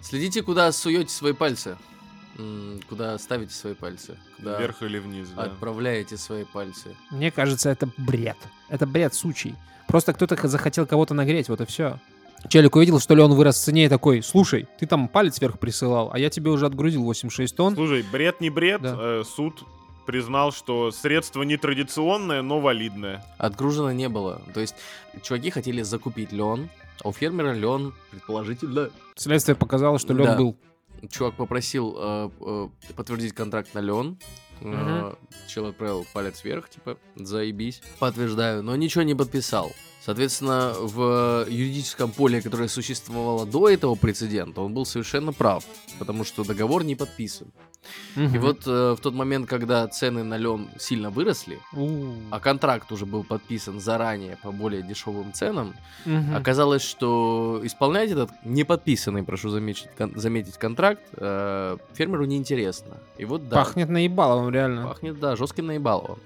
Следите, 0.00 0.42
куда 0.42 0.72
суете 0.72 1.10
свои 1.12 1.32
пальцы. 1.34 1.76
М, 2.38 2.80
Куда 2.88 3.18
ставите 3.18 3.54
свои 3.54 3.74
пальцы. 3.74 4.16
Куда 4.36 4.58
Вверх 4.58 4.82
или 4.82 4.98
вниз, 4.98 5.28
да. 5.30 5.44
отправляете 5.44 6.16
свои 6.16 6.44
пальцы. 6.44 6.94
Мне 7.10 7.30
кажется, 7.30 7.70
это 7.70 7.88
бред. 7.98 8.36
Это 8.68 8.86
бред 8.86 9.14
сучий. 9.14 9.54
Просто 9.88 10.12
кто-то 10.12 10.36
захотел 10.48 10.86
кого-то 10.86 11.14
нагреть, 11.14 11.48
вот 11.48 11.60
и 11.60 11.66
все. 11.66 11.98
Челик 12.48 12.76
увидел, 12.76 13.00
что 13.00 13.14
ли, 13.14 13.22
он 13.22 13.32
вырос 13.34 13.56
в 13.56 13.64
цене 13.64 13.86
и 13.86 13.88
такой, 13.88 14.22
слушай, 14.22 14.66
ты 14.78 14.86
там 14.86 15.08
палец 15.08 15.40
вверх 15.40 15.58
присылал, 15.58 16.10
а 16.12 16.18
я 16.18 16.30
тебе 16.30 16.50
уже 16.50 16.66
отгрузил 16.66 17.02
86 17.04 17.54
тонн. 17.56 17.74
Слушай, 17.74 18.04
бред 18.10 18.40
не 18.40 18.50
бред, 18.50 18.82
Да. 18.82 18.96
э, 18.98 19.24
суд 19.24 19.62
признал, 20.06 20.52
что 20.52 20.90
средство 20.92 21.42
нетрадиционное, 21.42 22.42
но 22.42 22.60
валидное. 22.60 23.24
Отгружено 23.38 23.90
не 23.92 24.08
было. 24.08 24.40
То 24.54 24.60
есть 24.60 24.76
чуваки 25.22 25.50
хотели 25.50 25.82
закупить 25.82 26.30
лен, 26.32 26.68
а 27.02 27.08
у 27.08 27.12
фермера 27.12 27.52
лен, 27.52 27.92
предположительно, 28.10 28.90
Следствие 29.16 29.56
показало, 29.56 29.98
что 29.98 30.14
лед 30.14 30.26
Да. 30.26 30.36
был. 30.36 30.56
чувак 31.10 31.34
попросил 31.34 31.94
э, 31.98 32.30
э, 32.40 32.68
подтвердить 32.94 33.32
контракт 33.32 33.74
на 33.74 33.80
лен. 33.80 34.18
Мгм. 34.60 35.16
Чел 35.48 35.66
отправил 35.66 36.06
палец 36.14 36.42
вверх, 36.42 36.70
типа, 36.70 36.96
заебись. 37.14 37.82
Подтверждаю, 37.98 38.62
но 38.62 38.74
ничего 38.76 39.02
не 39.02 39.14
подписал. 39.14 39.70
Соответственно, 40.06 40.72
в 40.78 41.46
юридическом 41.48 42.12
поле, 42.12 42.40
которое 42.40 42.68
существовало 42.68 43.44
до 43.44 43.68
этого 43.68 43.96
прецедента, 43.96 44.60
он 44.60 44.72
был 44.72 44.86
совершенно 44.86 45.32
прав, 45.32 45.64
потому 45.98 46.22
что 46.24 46.44
договор 46.44 46.84
не 46.84 46.94
подписан. 46.94 47.48
И 48.14 48.20
Мгм. 48.20 48.40
вот 48.40 48.62
э, 48.66 48.94
в 48.96 49.00
тот 49.00 49.14
момент, 49.14 49.48
когда 49.48 49.86
цены 49.88 50.22
на 50.22 50.36
лен 50.36 50.68
сильно 50.78 51.10
выросли, 51.10 51.58
У. 51.72 52.12
а 52.30 52.38
контракт 52.38 52.92
уже 52.92 53.04
был 53.04 53.24
подписан 53.24 53.80
заранее 53.80 54.38
по 54.44 54.52
более 54.52 54.82
дешевым 54.82 55.32
ценам, 55.32 55.74
Мгм. 56.04 56.36
Оказалось, 56.36 56.82
что 56.82 57.60
исполнять 57.64 58.10
этот 58.10 58.30
неподписанный, 58.44 59.24
прошу 59.24 59.48
заметить, 59.50 59.88
кон- 59.98 60.12
заметить 60.14 60.56
контракт, 60.56 61.02
э, 61.16 61.78
фермеру 61.94 62.26
неинтересно. 62.26 62.96
И 63.18 63.24
вот 63.24 63.48
да, 63.48 63.56
Пахнет 63.56 63.88
наебаловым, 63.88 64.52
реально. 64.54 64.86
пахнет, 64.86 65.18
да, 65.18 65.34
жестким 65.34 65.66
наебалово. 65.66 66.16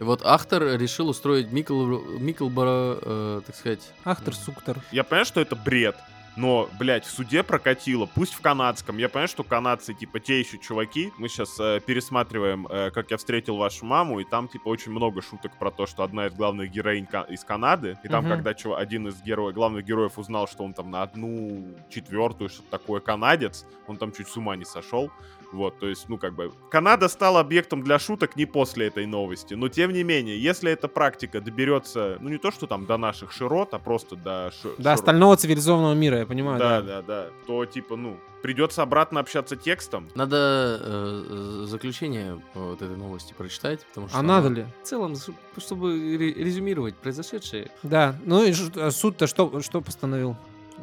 И 0.00 0.04
вот 0.04 0.22
Ахтер 0.24 0.78
решил 0.78 1.08
устроить 1.08 1.50
Микл, 1.50 1.98
Миклборо, 2.18 2.98
э, 3.02 3.40
так 3.46 3.56
сказать, 3.56 3.92
Ахтер, 4.04 4.34
суктер. 4.34 4.80
Я 4.92 5.02
понимаю, 5.04 5.24
что 5.26 5.40
это 5.40 5.56
бред, 5.56 5.96
но, 6.36 6.68
блядь, 6.78 7.04
в 7.04 7.10
суде 7.10 7.42
прокатило, 7.42 8.06
пусть 8.06 8.32
в 8.34 8.40
канадском. 8.40 8.96
Я 8.98 9.08
понимаю, 9.08 9.26
что 9.26 9.42
канадцы, 9.42 9.92
типа, 9.94 10.20
те 10.20 10.38
еще 10.38 10.56
чуваки. 10.58 11.10
Мы 11.18 11.28
сейчас 11.28 11.56
пересматриваем, 11.82 12.68
э, 12.70 12.92
как 12.92 13.10
я 13.10 13.16
встретил 13.16 13.56
вашу 13.56 13.84
маму, 13.86 14.20
и 14.20 14.24
там, 14.24 14.46
типа, 14.46 14.68
очень 14.68 14.92
много 14.92 15.20
шуток 15.20 15.58
про 15.58 15.72
то, 15.72 15.86
что 15.86 16.04
одна 16.04 16.26
из 16.28 16.34
главных 16.34 16.70
героинь 16.70 17.06
ка- 17.06 17.26
из 17.28 17.42
Канады. 17.42 17.98
И 18.04 18.08
там, 18.08 18.24
Мгм. 18.24 18.34
когда 18.34 18.52
чува- 18.52 18.76
один 18.76 19.08
из 19.08 19.20
героев, 19.20 19.52
главных 19.52 19.84
героев 19.84 20.16
узнал, 20.16 20.46
что 20.46 20.62
он 20.62 20.74
там 20.74 20.92
на 20.92 21.02
одну 21.02 21.64
четвертую, 21.90 22.50
что-то 22.50 22.70
такое, 22.70 23.00
канадец, 23.00 23.66
он 23.88 23.96
там 23.96 24.12
чуть 24.12 24.28
с 24.28 24.36
ума 24.36 24.54
не 24.54 24.64
сошел. 24.64 25.10
Вот, 25.52 25.78
то 25.78 25.88
есть, 25.88 26.08
ну, 26.08 26.18
как 26.18 26.34
бы, 26.34 26.52
Канада 26.70 27.08
стала 27.08 27.40
объектом 27.40 27.82
для 27.82 27.98
шуток 27.98 28.36
не 28.36 28.44
после 28.46 28.86
этой 28.88 29.06
новости, 29.06 29.54
но, 29.54 29.68
тем 29.68 29.92
не 29.92 30.02
менее, 30.04 30.38
если 30.42 30.70
эта 30.70 30.88
практика 30.88 31.40
доберется, 31.40 32.18
ну, 32.20 32.28
не 32.28 32.36
то, 32.38 32.50
что 32.50 32.66
там 32.66 32.84
до 32.84 32.98
наших 32.98 33.32
широт, 33.32 33.72
а 33.72 33.78
просто 33.78 34.14
до... 34.16 34.50
ши- 34.62 34.74
До 34.76 34.90
широ- 34.90 34.92
остального 34.92 35.36
цивилизованного 35.36 35.94
мира, 35.94 36.18
я 36.18 36.26
понимаю. 36.26 36.58
Да, 36.58 36.82
да, 36.82 37.02
да, 37.02 37.26
то, 37.46 37.64
типа, 37.64 37.96
ну, 37.96 38.18
придется 38.42 38.82
обратно 38.82 39.20
общаться 39.20 39.56
текстом. 39.56 40.06
надо 40.14 40.36
э, 40.82 41.24
э, 41.28 41.64
заключение 41.66 42.40
вот 42.54 42.82
этой 42.82 42.96
новости 42.96 43.32
прочитать, 43.36 43.84
потому 43.86 44.08
что... 44.08 44.18
А 44.18 44.22
надо 44.22 44.48
ли? 44.48 44.66
В 44.82 44.86
целом, 44.86 45.14
чтобы 45.56 46.16
ре- 46.18 46.34
резюмировать 46.34 46.94
произошедшее, 46.96 47.70
Да. 47.82 48.14
Ну 48.24 48.44
и 48.44 48.52
а 48.76 48.90
суд-то 48.90 49.26
что, 49.26 49.60
что 49.62 49.80
постановил? 49.80 50.36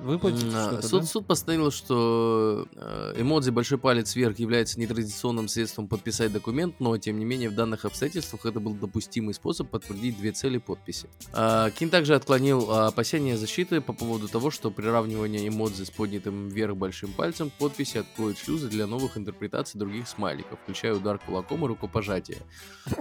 Выплатить 0.04 0.52
что-то, 0.52 0.88
суд, 0.88 1.02
да? 1.02 1.08
суд 1.08 1.26
постановил, 1.26 1.72
что 1.72 2.68
э, 2.76 3.14
эмодзи 3.18 3.50
«большой 3.50 3.78
палец 3.78 4.16
вверх» 4.16 4.38
является 4.40 4.80
нетрадиционным 4.80 5.48
средством 5.48 5.88
подписать 5.88 6.32
документ, 6.32 6.76
но, 6.80 6.98
тем 6.98 7.18
не 7.18 7.26
менее, 7.26 7.50
в 7.50 7.56
данных 7.56 7.86
обстоятельствах 7.86 8.46
это 8.46 8.60
был 8.60 8.74
допустимый 8.74 9.34
способ 9.34 9.70
подтвердить 9.70 10.18
две 10.18 10.32
цели 10.32 10.58
подписи. 10.58 11.08
А, 11.34 11.72
Кин 11.72 11.90
также 11.90 12.16
отклонил 12.16 12.72
а, 12.72 12.88
опасения 12.88 13.38
защиты 13.38 13.82
по 13.82 13.94
поводу 13.94 14.28
того, 14.28 14.52
что 14.52 14.70
приравнивание 14.70 15.48
эмодзи 15.48 15.84
с 15.86 15.90
поднятым 15.90 16.50
вверх 16.50 16.76
большим 16.76 17.12
пальцем 17.14 17.50
к 17.50 17.54
подписи 17.54 17.98
откроет 17.98 18.38
шлюзы 18.38 18.68
для 18.68 18.88
новых 18.88 19.18
интерпретаций 19.18 19.80
других 19.80 20.08
смайликов, 20.08 20.60
включая 20.62 20.94
удар 20.94 21.18
кулаком 21.18 21.66
и 21.66 21.68
рукопожатие. 21.68 22.40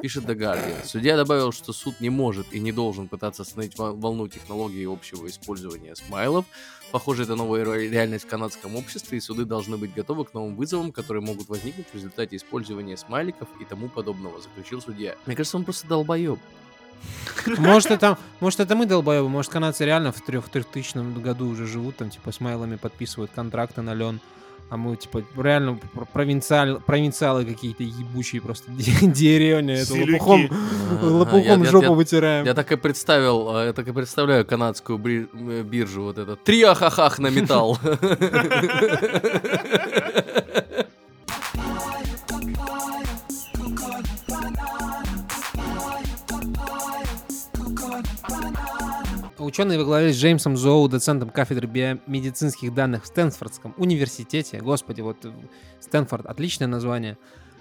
Пишет 0.01 0.25
The 0.25 0.35
Guardian. 0.35 0.87
Судья 0.87 1.17
добавил, 1.17 1.53
что 1.53 1.73
суд 1.73 2.01
не 2.01 2.11
может 2.11 2.53
и 2.53 2.61
не 2.61 2.73
должен 2.73 3.09
пытаться 3.09 3.43
остановить 3.43 3.77
вол- 3.77 3.95
волну 3.97 4.29
технологии 4.29 4.91
общего 4.91 5.27
использования 5.27 5.95
смайлов, 5.95 6.45
Похоже, 6.95 7.25
это 7.25 7.35
новая 7.35 7.65
ре- 7.65 7.91
реальность 7.91 8.25
в 8.25 8.29
канадском 8.29 8.77
обществе, 8.77 9.19
и 9.19 9.21
суды 9.21 9.45
должны 9.45 9.77
быть 9.77 9.93
готовы 9.93 10.25
к 10.27 10.33
новым 10.33 10.55
вызовам, 10.55 10.93
которые 10.93 11.25
могут 11.25 11.49
возникнуть 11.49 11.89
в 11.91 11.95
результате 11.97 12.37
использования 12.37 12.97
смайликов 12.97 13.49
и 13.61 13.65
тому 13.65 13.89
подобного, 13.89 14.41
заключил 14.41 14.81
судья. 14.81 15.17
Мне 15.27 15.35
кажется, 15.35 15.57
он 15.57 15.65
просто 15.65 15.89
долбоеб. 15.89 16.39
Может, 17.59 17.91
это, 17.91 18.17
может, 18.39 18.61
это 18.61 18.77
мы 18.77 18.87
долбоебы, 18.87 19.29
может, 19.29 19.51
канадцы 19.51 19.85
реально 19.85 20.13
в 20.13 20.21
3000 20.21 21.21
году 21.21 21.49
уже 21.49 21.67
живут, 21.67 21.97
там, 21.97 22.11
типа, 22.11 22.31
смайлами 22.31 22.77
подписывают 22.77 23.33
контракты 23.35 23.83
на 23.83 23.93
лен, 23.93 24.21
а 24.71 24.77
мы, 24.77 24.97
типа, 24.97 25.23
реально 25.37 25.79
пр- 25.95 26.07
провинциаль, 26.13 26.79
провинциалы 26.87 27.45
какие-то 27.45 27.83
ебучие 27.83 28.41
просто 28.41 28.71
де- 28.73 29.07
деревня, 29.07 29.75
это 29.75 29.95
лопухом, 29.95 30.49
Ага, 30.91 31.07
лопухом 31.07 31.65
жопу 31.65 31.85
я- 31.85 31.91
вытираем. 31.93 32.47
Я 32.47 32.55
так 32.55 32.73
и 32.73 32.77
представил, 32.77 33.57
э, 33.57 33.67
я 33.67 33.73
так 33.73 33.89
и 33.89 33.93
представляю 33.93 34.45
канадскую 34.45 34.99
э, 34.99 35.63
биржу, 35.63 36.03
вот 36.03 36.19
это 36.19 36.37
три 36.37 36.63
ахахах 36.63 37.19
на 37.19 37.29
металл. 37.31 37.79
Ученые 49.45 49.79
во 49.79 49.85
главе 49.85 50.11
с 50.11 50.17
Джеймсом 50.17 50.57
Зоу, 50.57 50.89
доцентом 50.89 51.29
кафедры 51.29 51.67
биомедицинских 51.67 52.73
данных 52.73 53.05
в 53.05 53.07
Стэнфордском 53.09 53.75
университете, 53.77 54.59
господи, 54.61 55.03
вот 55.03 55.23
э, 55.25 55.33
Стэнфорд, 55.81 56.25
отличное 56.25 56.67
название, 56.67 57.19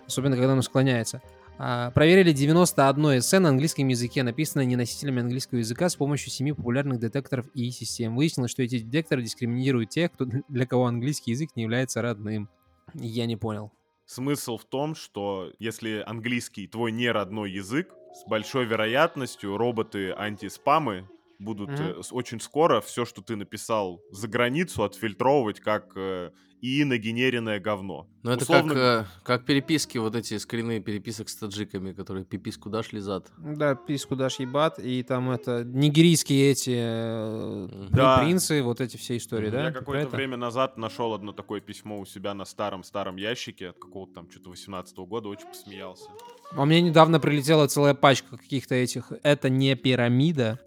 особенно 0.07 0.37
когда 0.37 0.53
оно 0.53 0.61
склоняется, 0.61 1.21
а, 1.57 1.91
проверили 1.91 2.31
91 2.31 3.19
эссе 3.19 3.39
на 3.39 3.49
английском 3.49 3.85
языке, 3.89 4.23
написанное 4.23 4.65
неносителями 4.65 5.21
английского 5.21 5.59
языка 5.59 5.89
с 5.89 5.97
помощью 5.97 6.31
семи 6.31 6.53
популярных 6.53 6.99
детекторов 6.99 7.47
и 7.53 7.69
систем. 7.71 8.15
Выяснилось, 8.15 8.51
что 8.51 8.63
эти 8.63 8.79
детекторы 8.79 9.21
дискриминируют 9.21 9.89
тех, 9.89 10.13
кто, 10.13 10.25
для 10.25 10.65
кого 10.65 10.85
английский 10.85 11.31
язык 11.31 11.49
не 11.57 11.63
является 11.63 12.01
родным. 12.01 12.47
Я 12.93 13.25
не 13.25 13.35
понял. 13.35 13.73
Смысл 14.05 14.57
в 14.57 14.63
том, 14.63 14.95
что 14.95 15.51
если 15.59 16.01
английский 16.05 16.65
твой 16.67 16.93
не 16.93 17.11
родной 17.11 17.51
язык, 17.51 17.93
с 18.13 18.25
большой 18.25 18.65
вероятностью 18.65 19.57
роботы 19.57 20.13
антиспамы 20.15 21.09
будут 21.43 21.69
э, 21.79 22.01
с- 22.01 22.11
очень 22.13 22.39
скоро 22.39 22.81
все, 22.81 23.05
что 23.05 23.21
ты 23.21 23.35
написал 23.35 24.01
за 24.11 24.27
границу, 24.27 24.83
отфильтровывать 24.83 25.59
как 25.59 25.91
э, 25.95 26.31
и 26.61 26.85
нагенеренное 26.85 27.59
говно. 27.59 28.07
Ну 28.23 28.31
это 28.31 28.43
Условно 28.43 28.73
как, 28.73 28.77
э, 28.79 29.05
как 29.25 29.45
переписки, 29.45 29.97
вот 29.97 30.15
эти 30.15 30.37
скрины 30.37 30.79
переписок 30.79 31.27
с 31.27 31.35
таджиками, 31.35 31.91
которые 31.91 32.23
пиписку 32.23 32.69
дашь 32.69 32.93
лизат. 32.93 33.29
Да, 33.37 33.75
писку 33.75 34.15
дашь 34.15 34.39
ебат, 34.39 34.79
и 34.79 35.03
там 35.03 35.29
это 35.31 35.65
нигерийские 35.65 36.51
эти 36.51 36.73
э, 36.73 37.87
Да. 37.91 38.19
принцы, 38.19 38.61
вот 38.63 38.79
эти 38.79 38.95
все 38.95 39.17
истории, 39.17 39.47
Мгм. 39.49 39.55
да? 39.57 39.63
Я 39.65 39.71
какое-то 39.71 40.07
это? 40.07 40.15
время 40.15 40.37
назад 40.37 40.77
нашел 40.77 41.13
одно 41.13 41.33
такое 41.33 41.59
письмо 41.59 41.99
у 41.99 42.05
себя 42.05 42.33
на 42.33 42.45
старом-старом 42.45 43.17
ящике 43.17 43.69
от 43.69 43.77
какого-то 43.79 44.13
там 44.13 44.31
что-то 44.31 44.49
18 44.49 45.05
года, 45.05 45.27
очень 45.29 45.47
посмеялся. 45.47 46.09
А 46.55 46.65
мне 46.65 46.81
недавно 46.81 47.19
прилетела 47.19 47.67
целая 47.67 47.93
пачка 47.95 48.37
каких-то 48.37 48.75
этих. 48.75 49.11
Это 49.23 49.49
не 49.49 49.75
пирамида. 49.75 50.59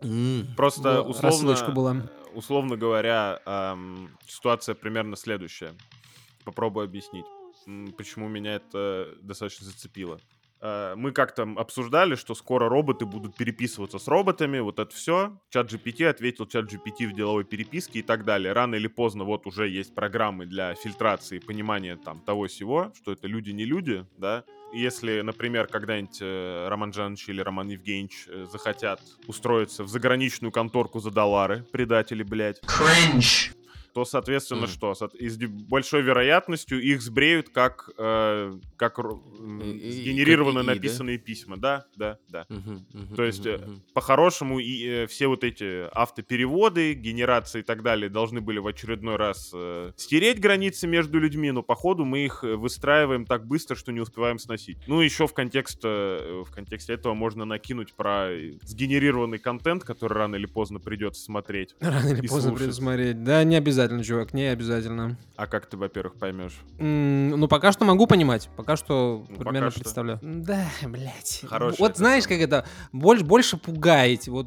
Просто 0.57 1.03
Во, 1.03 1.11
условно, 1.11 1.22
рассылочка 1.22 1.70
была. 1.70 1.96
условно 2.35 2.77
говоря, 2.77 3.40
эм, 3.46 4.11
ситуация 4.27 4.75
примерно 4.75 5.16
следующая. 5.16 5.75
Попробую 6.44 6.85
объяснить, 6.85 7.25
почему 7.96 8.29
меня 8.29 8.57
это 8.57 9.09
достаточно 9.22 9.66
зацепило. 9.66 10.20
Э, 10.61 10.94
Мы 10.96 11.12
как-то 11.12 11.42
обсуждали, 11.57 12.14
что 12.16 12.35
скоро 12.35 12.68
роботы 12.68 13.05
будут 13.05 13.37
переписываться 13.37 13.99
с 13.99 14.09
роботами, 14.09 14.59
вот 14.59 14.79
это 14.81 14.94
все. 14.94 15.38
Чат 15.51 15.72
GPT 15.72 16.05
ответил 16.07 16.46
чат 16.46 16.64
GPT 16.72 17.07
в 17.09 17.12
деловой 17.14 17.44
переписке 17.44 17.99
и 18.01 18.03
так 18.03 18.25
далее. 18.25 18.53
Рано 18.53 18.75
или 18.77 18.87
поздно 18.88 19.25
вот 19.25 19.46
уже 19.46 19.68
есть 19.68 19.94
программы 19.94 20.46
для 20.46 20.75
фильтрации, 20.75 21.38
понимания 21.38 21.96
там 21.96 22.20
того 22.20 22.46
всего, 22.49 22.92
что 22.96 23.12
это 23.12 23.27
люди 23.29 23.51
не 23.51 23.64
люди, 23.64 24.05
да. 24.18 24.44
Если, 24.77 25.23
например, 25.23 25.69
когда-нибудь 25.69 26.19
э, 26.21 26.69
Роман 26.69 26.93
Жанович 26.93 27.31
или 27.31 27.41
Роман 27.41 27.69
Евгеньевич 27.69 28.27
э, 28.29 28.45
захотят 28.45 29.01
устроиться 29.27 29.85
в 29.85 29.89
заграничную 29.89 30.53
конторку 30.53 31.01
за 31.01 31.11
доллары, 31.11 31.65
предатели, 31.73 32.23
блядь, 32.23 32.61
то, 33.97 34.05
соответственно, 34.05 34.67
Мгм. 34.67 34.69
что? 34.69 34.95
И 35.15 35.27
с 35.31 35.39
большой 35.39 36.03
вероятностью 36.03 36.83
их 36.83 37.01
сбреют 37.01 37.49
как, 37.49 37.89
э, 37.97 38.59
как 38.77 38.99
И- 38.99 39.91
сгенерированно 39.91 40.61
как 40.61 40.65
ИИ, 40.65 40.67
да? 40.67 40.75
написанные 40.75 41.17
письма. 41.17 41.57
Да, 41.57 41.87
да, 41.97 42.19
да. 42.29 42.45
Мгм, 42.51 42.87
мгм, 42.93 43.17
То 43.17 43.23
есть, 43.25 43.47
мгм. 43.47 43.83
По-хорошему, 43.95 44.59
и 44.59 44.87
э, 44.87 45.07
все 45.07 45.29
вот 45.29 45.45
эти 45.45 45.89
автопереводы, 45.97 46.93
генерации 46.93 47.61
и 47.61 47.63
так 47.63 47.83
далее 47.83 48.11
должны 48.11 48.43
были 48.43 48.59
в 48.59 48.67
очередной 48.67 49.17
раз 49.17 49.51
э, 49.55 49.93
стереть 49.97 50.41
границы 50.41 50.87
между 50.87 51.19
людьми, 51.19 51.51
но 51.51 51.63
походу 51.63 52.05
мы 52.05 52.27
их 52.27 52.45
э, 52.45 52.55
выстраиваем 52.55 53.25
так 53.25 53.47
быстро, 53.47 53.77
что 53.77 53.93
не 53.93 54.01
успеваем 54.01 54.39
сносить. 54.39 54.77
Ну, 54.87 55.01
еще 55.01 55.27
в, 55.27 55.33
контекст, 55.33 55.81
э, 55.85 56.43
в 56.47 56.51
контексте 56.51 56.93
этого 56.93 57.15
можно 57.15 57.47
накинуть 57.47 57.95
про 57.95 58.31
э, 58.31 58.59
сгенерированный 58.63 59.39
контент, 59.39 59.85
который 59.85 60.19
рано 60.19 60.37
или 60.37 60.45
поздно 60.47 60.81
придется 60.81 61.23
смотреть. 61.23 61.75
Рано 61.81 62.09
или 62.11 62.27
поздно 62.27 62.53
придется 62.53 62.77
смотреть. 62.77 63.23
Да, 63.25 63.43
не 63.45 63.57
обязательно, 63.57 63.86
чувак, 64.03 64.35
не 64.35 64.44
обязательно. 64.44 65.16
А 65.37 65.46
как 65.46 65.66
ты, 65.66 65.77
во-первых, 65.77 66.14
поймешь? 66.14 66.59
М, 66.79 67.31
Ну, 67.31 67.49
пока 67.49 67.72
что 67.72 67.85
могу 67.85 68.07
понимать. 68.07 68.49
Пока 68.57 68.77
что 68.77 69.25
Ну, 69.29 69.37
примерно 69.37 69.61
пока 69.61 69.70
что. 69.70 69.81
представляю. 69.81 70.20
Да, 70.22 70.66
блядь. 70.83 71.42
Хорошая 71.49 71.79
Вот 71.79 71.96
знаешь, 71.96 72.25
самая. 72.25 72.38
как 72.40 72.49
это? 72.49 72.66
Больше, 72.92 73.25
больше 73.25 73.57
пугаете. 73.57 74.31
Вот 74.31 74.46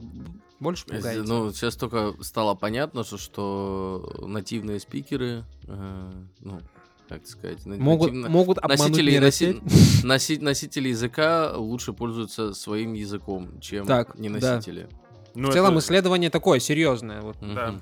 больше 0.59 0.83
Если- 0.87 0.97
пугаете. 0.97 1.21
Ну, 1.23 1.51
сейчас 1.51 1.75
только 1.75 2.13
стало 2.21 2.55
понятно, 2.55 3.03
что, 3.03 3.17
что 3.17 4.13
нативные 4.27 4.79
спикеры, 4.79 5.43
э, 5.67 6.11
ну, 6.41 6.59
как 7.07 7.25
сказать, 7.25 7.65
могут, 7.65 8.11
нативно- 8.11 8.29
могут 8.29 8.57
обмануть 8.59 8.79
носители, 8.89 9.11
нейросеть. 9.11 9.57
носи- 9.57 9.63
носи- 10.05 10.41
носители 10.41 10.89
языка 10.89 11.53
лучше 11.55 11.93
пользуются 11.93 12.53
своим 12.53 12.93
языком, 12.93 13.59
чем 13.61 13.85
Так, 13.87 14.17
не 14.19 14.29
да. 14.29 14.55
носители. 14.55 14.87
Ну, 15.35 15.49
В 15.49 15.53
целом 15.53 15.77
это- 15.77 15.85
исследование 15.85 16.29
такое 16.29 16.59
серьезное. 16.59 17.21
Вот. 17.21 17.37
Да. 17.41 17.75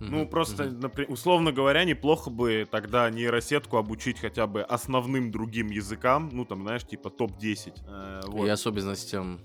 Ну, 0.00 0.26
просто, 0.26 0.72
условно 1.08 1.52
говоря, 1.52 1.84
неплохо 1.84 2.30
бы 2.30 2.66
тогда 2.70 3.10
нейросетку 3.10 3.76
обучить 3.76 4.18
хотя 4.18 4.46
бы 4.46 4.62
основным 4.62 5.30
другим 5.30 5.68
языкам, 5.68 6.30
ну, 6.32 6.44
там, 6.44 6.62
знаешь, 6.62 6.84
типа 6.84 7.10
топ-10. 7.10 7.72
э, 7.86 8.20
вот. 8.26 8.46
И 8.46 8.48
особенностям 8.48 9.40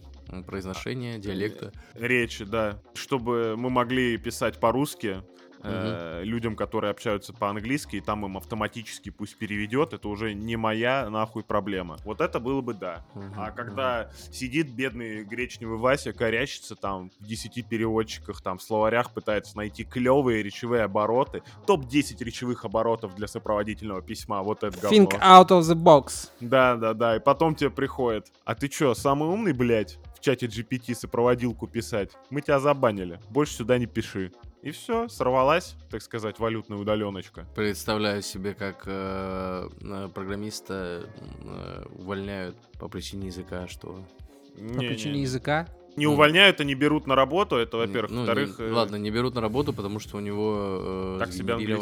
произношения, 0.46 1.18
диалекта. 1.18 1.74
речи, 1.94 2.46
да, 2.46 2.82
чтобы 2.94 3.56
мы 3.58 3.70
могли 3.70 4.18
писать 4.18 4.60
по-русски 4.60 5.24
э, 5.63 6.24
людям, 6.24 6.56
которые 6.56 6.91
общаются 6.91 7.34
по-английски, 7.34 7.97
и 7.97 8.02
там 8.02 8.26
им 8.26 8.38
автоматически 8.38 9.10
пусть 9.10 9.38
переведет, 9.38 9.93
это 9.93 10.08
уже 10.08 10.34
не 10.34 10.56
моя 10.56 11.10
нахуй 11.10 11.43
проблема. 11.43 11.97
Вот 12.06 12.21
это 12.21 12.39
было 12.39 12.62
бы 12.62 12.74
да. 12.74 13.06
Мгм, 13.13 13.34
А 13.38 13.52
когда 13.52 14.10
сидит 14.32 14.71
бедный 14.74 15.24
гречневый 15.24 15.78
Вася, 15.78 16.13
корящится 16.13 16.76
там 16.76 17.12
в 17.19 17.26
10 17.26 17.63
переводчиках, 17.67 18.41
там 18.41 18.58
в 18.58 18.63
словарях 18.63 19.12
пытается 19.13 19.58
найти 19.58 19.84
клевые 19.84 20.43
речевые 20.43 20.84
обороты, 20.84 21.43
топ-10 21.67 22.24
речевых 22.24 22.65
оборотов 22.65 23.15
для 23.15 23.28
сопроводительного 23.28 24.02
письма, 24.02 24.41
вот 24.43 24.63
это 24.63 24.80
говно. 24.80 24.97
Think 24.97 25.19
out 25.21 25.50
of 25.50 25.62
the 25.62 25.76
box. 25.76 26.30
Да, 26.39 26.76
да, 26.76 26.93
да. 26.93 27.15
И 27.17 27.19
потом 27.19 27.56
тебе 27.56 27.69
приходит. 27.69 28.28
А 28.45 28.56
ты 28.56 28.67
чё, 28.67 28.93
самый 28.93 29.30
умный, 29.30 29.54
блядь, 29.54 30.00
в 30.15 30.19
чате 30.19 30.47
GPT 30.47 30.95
сопроводилку 30.95 31.67
писать? 31.67 32.12
Мы 32.30 32.41
тебя 32.41 32.60
забанили. 32.60 33.19
Больше 33.30 33.54
сюда 33.56 33.78
не 33.78 33.86
пиши. 33.86 34.32
И 34.62 34.69
все, 34.71 35.08
сорвалась, 35.10 35.76
так 35.89 36.04
сказать, 36.04 36.38
валютная 36.38 36.78
удаленочка. 36.78 37.47
Представляю 37.56 38.21
себе, 38.21 38.54
как 38.54 38.84
э, 38.86 39.67
э, 39.82 40.10
программиста 40.13 41.04
э, 41.43 41.86
увольняют 41.97 42.56
по 42.80 42.88
причине 42.88 43.28
языка, 43.28 43.67
что... 43.67 44.06
По 44.56 44.80
причине 44.80 45.21
языка. 45.24 45.67
Не 45.95 46.06
Ну. 46.06 46.13
увольняют, 46.13 46.62
а 46.62 46.63
не 46.63 46.76
берут 46.76 47.08
на 47.08 47.15
работу, 47.15 47.56
это, 47.56 47.78
во-первых. 47.78 48.12
Ну, 48.12 48.21
не- 48.21 48.28
Во-вторых, 48.28 48.60
э, 48.60 48.71
ладно, 48.71 48.97
не 48.97 49.10
берут 49.10 49.34
на 49.34 49.41
работу, 49.41 49.74
потому 49.74 50.00
что 50.00 50.17
у 50.17 50.19
него 50.19 51.15
э, 51.15 51.19
Так 51.19 51.34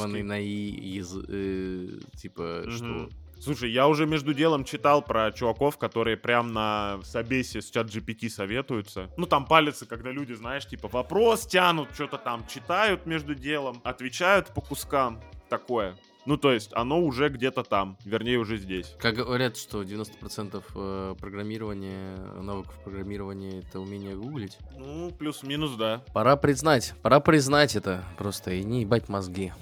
английский. 0.08 0.24
на 0.24 0.40
и 0.40 1.00
язы- 1.00 1.26
э, 1.28 2.00
типа, 2.18 2.62
Мгм. 2.66 2.72
что... 2.72 3.10
Слушай, 3.40 3.72
я 3.72 3.88
уже 3.88 4.06
между 4.06 4.34
делом 4.34 4.66
читал 4.66 5.02
про 5.02 5.32
чуваков, 5.32 5.78
которые 5.78 6.18
прям 6.18 6.52
на 6.52 7.00
собесе 7.04 7.62
с 7.62 7.70
чат 7.72 7.88
GPT 7.88 8.30
советуются. 8.30 9.10
Ну, 9.16 9.26
там 9.26 9.46
палятся, 9.46 9.86
когда 9.86 10.12
люди, 10.12 10.34
знаешь, 10.34 10.68
типа 10.68 10.90
вопрос 10.90 11.48
тянут, 11.48 11.90
что-то 11.94 12.18
там 12.18 12.46
читают 12.48 13.06
между 13.06 13.36
делом, 13.36 13.80
отвечают 13.86 14.54
по 14.54 14.62
кускам. 14.62 15.22
Такое. 15.48 15.96
Ну, 16.26 16.38
то 16.38 16.52
есть, 16.52 16.72
оно 16.74 17.02
уже 17.02 17.30
где-то 17.30 17.64
там, 17.64 17.98
вернее, 18.04 18.38
уже 18.38 18.58
здесь. 18.58 18.94
Как 19.00 19.16
говорят, 19.16 19.58
что 19.58 19.84
90% 19.84 20.64
э, 20.76 21.16
программирования, 21.20 22.18
навыков 22.42 22.78
программирования— 22.84 23.60
это 23.68 23.80
умение 23.80 24.16
гуглить. 24.16 24.58
Ну, 24.78 25.12
плюс-минус, 25.12 25.72
да. 25.76 26.04
Пора 26.14 26.36
признать, 26.36 26.94
пора 27.02 27.20
признать 27.20 27.76
это 27.76 28.04
просто 28.18 28.52
и 28.52 28.64
не 28.64 28.82
ебать 28.82 29.08
мозги. 29.10 29.54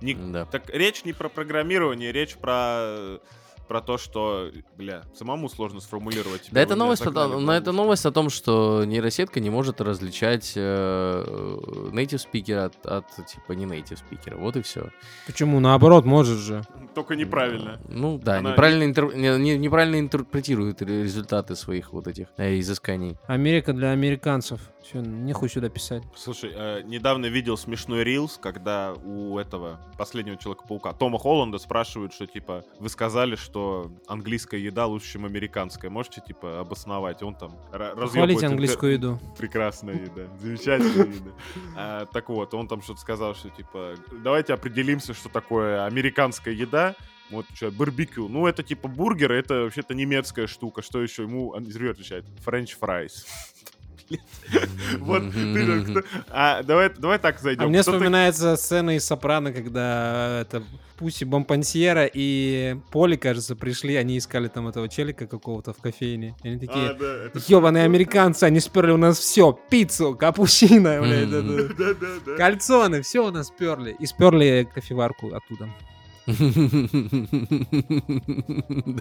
Не- 0.00 0.14
Да. 0.14 0.44
Так 0.46 0.70
речь 0.70 1.04
не 1.04 1.12
про 1.12 1.28
программирование, 1.28 2.12
речь 2.12 2.36
про 2.36 3.18
про 3.68 3.82
то, 3.82 3.98
что, 3.98 4.50
бля, 4.78 5.02
самому 5.14 5.50
сложно 5.50 5.80
сформулировать. 5.80 6.48
Да, 6.50 6.62
это 6.62 6.74
новость, 6.74 7.04
в 7.04 7.10
но 7.38 7.52
это 7.52 7.70
новость 7.72 8.06
о 8.06 8.10
том, 8.10 8.30
что 8.30 8.84
нейросетка 8.86 9.40
не 9.40 9.50
может 9.50 9.82
различать 9.82 10.54
э, 10.56 11.24
native 11.92 12.16
спикера 12.16 12.64
от, 12.64 12.86
от, 12.86 13.04
типа 13.26 13.52
не 13.52 13.66
native 13.66 13.98
спикера. 13.98 14.36
Вот 14.36 14.56
и 14.56 14.62
все. 14.62 14.88
Почему? 15.26 15.60
Наоборот, 15.60 16.06
может 16.06 16.38
же. 16.38 16.62
Только 16.94 17.14
неправильно. 17.14 17.78
Ну 17.88 18.18
да, 18.18 18.38
Она 18.38 18.52
неправильно, 18.52 18.84
интер- 18.90 19.14
не- 19.14 19.38
не- 19.38 19.58
неправильно 19.58 20.00
интерпретирует 20.00 20.80
ре- 20.80 21.02
результаты 21.02 21.54
своих 21.54 21.92
вот 21.92 22.06
этих 22.08 22.28
э, 22.38 22.58
изысканий. 22.60 23.18
Америка 23.26 23.74
для 23.74 23.90
американцев. 23.90 24.60
Все, 24.88 25.00
нехуй 25.00 25.50
сюда 25.50 25.68
писать. 25.68 26.02
Слушай, 26.16 26.50
э, 26.54 26.82
недавно 26.82 27.26
видел 27.26 27.58
смешной 27.58 28.04
рилс, 28.04 28.38
когда 28.40 28.94
у 29.04 29.36
этого 29.36 29.78
последнего 29.98 30.38
Человека-паука 30.38 30.94
Тома 30.94 31.18
Холланда 31.18 31.58
спрашивают, 31.58 32.14
что 32.14 32.26
типа 32.26 32.64
вы 32.78 32.88
сказали, 32.88 33.36
что 33.36 33.92
английская 34.06 34.58
еда 34.58 34.86
лучше, 34.86 35.12
чем 35.12 35.26
американская. 35.26 35.90
Можете 35.90 36.22
типа 36.26 36.60
обосновать? 36.60 37.22
Он 37.22 37.34
там 37.34 37.52
ра- 37.70 37.94
разъебывает 37.94 38.42
английскую 38.42 38.92
еду. 38.92 39.20
Прекрасная 39.36 39.96
еда, 39.96 40.26
замечательная 40.40 41.06
еда. 41.14 41.30
А, 41.76 42.06
так 42.06 42.30
вот, 42.30 42.54
он 42.54 42.66
там 42.66 42.80
что-то 42.80 43.00
сказал, 43.00 43.34
что 43.34 43.50
типа 43.50 43.94
давайте 44.24 44.54
определимся, 44.54 45.12
что 45.12 45.28
такое 45.28 45.84
американская 45.84 46.54
еда. 46.54 46.94
Вот 47.28 47.44
что, 47.52 47.70
барбекю. 47.70 48.28
Ну, 48.28 48.46
это 48.46 48.62
типа 48.62 48.88
бургеры, 48.88 49.38
это 49.38 49.64
вообще-то 49.64 49.92
немецкая 49.92 50.46
штука. 50.46 50.80
Что 50.80 51.02
еще 51.02 51.24
ему 51.24 51.54
интервью 51.58 51.90
отвечает? 51.90 52.24
French 52.42 52.74
fries. 52.74 53.26
Вот, 55.00 55.22
А, 56.30 56.62
давай, 56.62 56.90
давай 56.96 57.18
так 57.18 57.38
зайдем. 57.40 57.64
А 57.64 57.68
мне 57.68 57.82
вспоминается 57.82 58.56
сцена 58.56 58.96
из 58.96 59.04
Сопрано, 59.04 59.52
когда 59.52 60.40
это 60.40 60.62
Пуси 60.96 61.24
Бомпансьера 61.24 62.08
и 62.12 62.76
Поли, 62.90 63.16
кажется, 63.16 63.54
пришли, 63.54 63.94
они 63.96 64.18
искали 64.18 64.48
там 64.48 64.66
этого 64.66 64.88
челика 64.88 65.26
какого-то 65.26 65.72
в 65.72 65.76
кофейне. 65.78 66.34
Они 66.42 66.56
А, 66.56 66.58
такие, 66.58 66.94
да, 66.94 67.24
это- 67.26 67.40
ебаные 67.46 67.84
американцы, 67.84 68.44
они 68.44 68.60
сперли 68.60 68.92
у 68.92 68.96
нас 68.96 69.18
все, 69.18 69.52
пиццу, 69.70 70.16
капучино, 70.16 71.00
блядь, 71.02 71.30
Да, 71.78 71.94
да, 71.94 72.06
да. 72.26 72.36
кальцоны, 72.36 73.02
все 73.02 73.26
у 73.26 73.30
нас 73.30 73.48
сперли. 73.48 73.94
И 74.00 74.06
сперли 74.06 74.66
кофеварку 74.74 75.34
оттуда. 75.34 75.68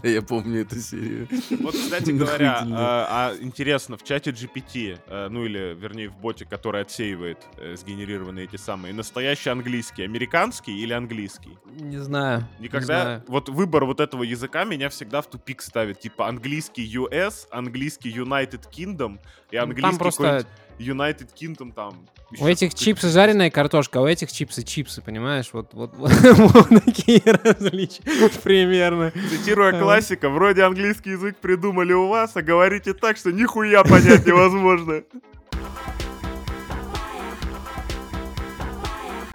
Да, 0.01 0.07
я 0.07 0.21
помню 0.21 0.61
эту 0.61 0.79
серию. 0.79 1.27
Вот, 1.59 1.73
кстати 1.73 2.11
говоря, 2.11 2.65
а, 2.71 3.31
а, 3.31 3.35
интересно, 3.41 3.97
в 3.97 4.03
чате 4.03 4.31
GPT, 4.31 4.97
э, 5.07 5.27
ну 5.29 5.45
или, 5.45 5.75
вернее, 5.75 6.09
в 6.09 6.17
боте, 6.17 6.45
который 6.45 6.81
отсеивает 6.81 7.37
э, 7.57 7.75
сгенерированные 7.75 8.45
эти 8.45 8.55
самые, 8.55 8.93
настоящий 8.93 9.49
английский, 9.49 10.03
американский 10.03 10.77
или 10.77 10.93
английский? 10.93 11.57
Не 11.65 11.97
знаю. 11.97 12.47
не 12.59 12.65
Никогда 12.65 13.01
знаю. 13.01 13.23
вот 13.27 13.49
выбор 13.49 13.85
вот 13.85 13.99
этого 13.99 14.23
языка 14.23 14.63
меня 14.63 14.89
всегда 14.89 15.21
в 15.21 15.27
тупик 15.27 15.61
ставит. 15.61 15.99
Типа 15.99 16.27
английский 16.27 16.85
US, 16.95 17.47
английский 17.51 18.11
United 18.11 18.69
Kingdом 18.71 19.19
и 19.51 19.57
английский 19.57 19.81
Ну, 19.85 19.91
Там 19.91 19.97
просто 19.97 20.47
United 20.79 21.29
Kingdom 21.33 21.73
там. 21.73 22.05
у 22.39 22.47
этих 22.47 22.73
чипсы 22.73 23.09
жареная 23.09 23.49
картошка, 23.49 23.99
а 23.99 24.01
у 24.03 24.07
этих 24.07 24.31
чипсы 24.31 24.63
чипсы, 24.63 25.01
понимаешь? 25.01 25.49
Вот, 25.53 25.73
вот, 25.73 25.95
вот, 25.95 26.11
вот 26.37 26.69
такие 26.85 27.21
различия 27.25 28.03
примерно. 28.43 29.11
Цитируя 29.29 29.79
классика, 29.79 30.29
вроде 30.29 30.63
английский 30.63 31.11
язык 31.11 31.37
придумали 31.37 31.93
у 31.93 32.07
вас, 32.07 32.35
а 32.35 32.41
говорите 32.41 32.93
так, 32.93 33.17
что 33.17 33.31
нихуя 33.31 33.83
понять 33.83 34.25
невозможно. 34.25 35.03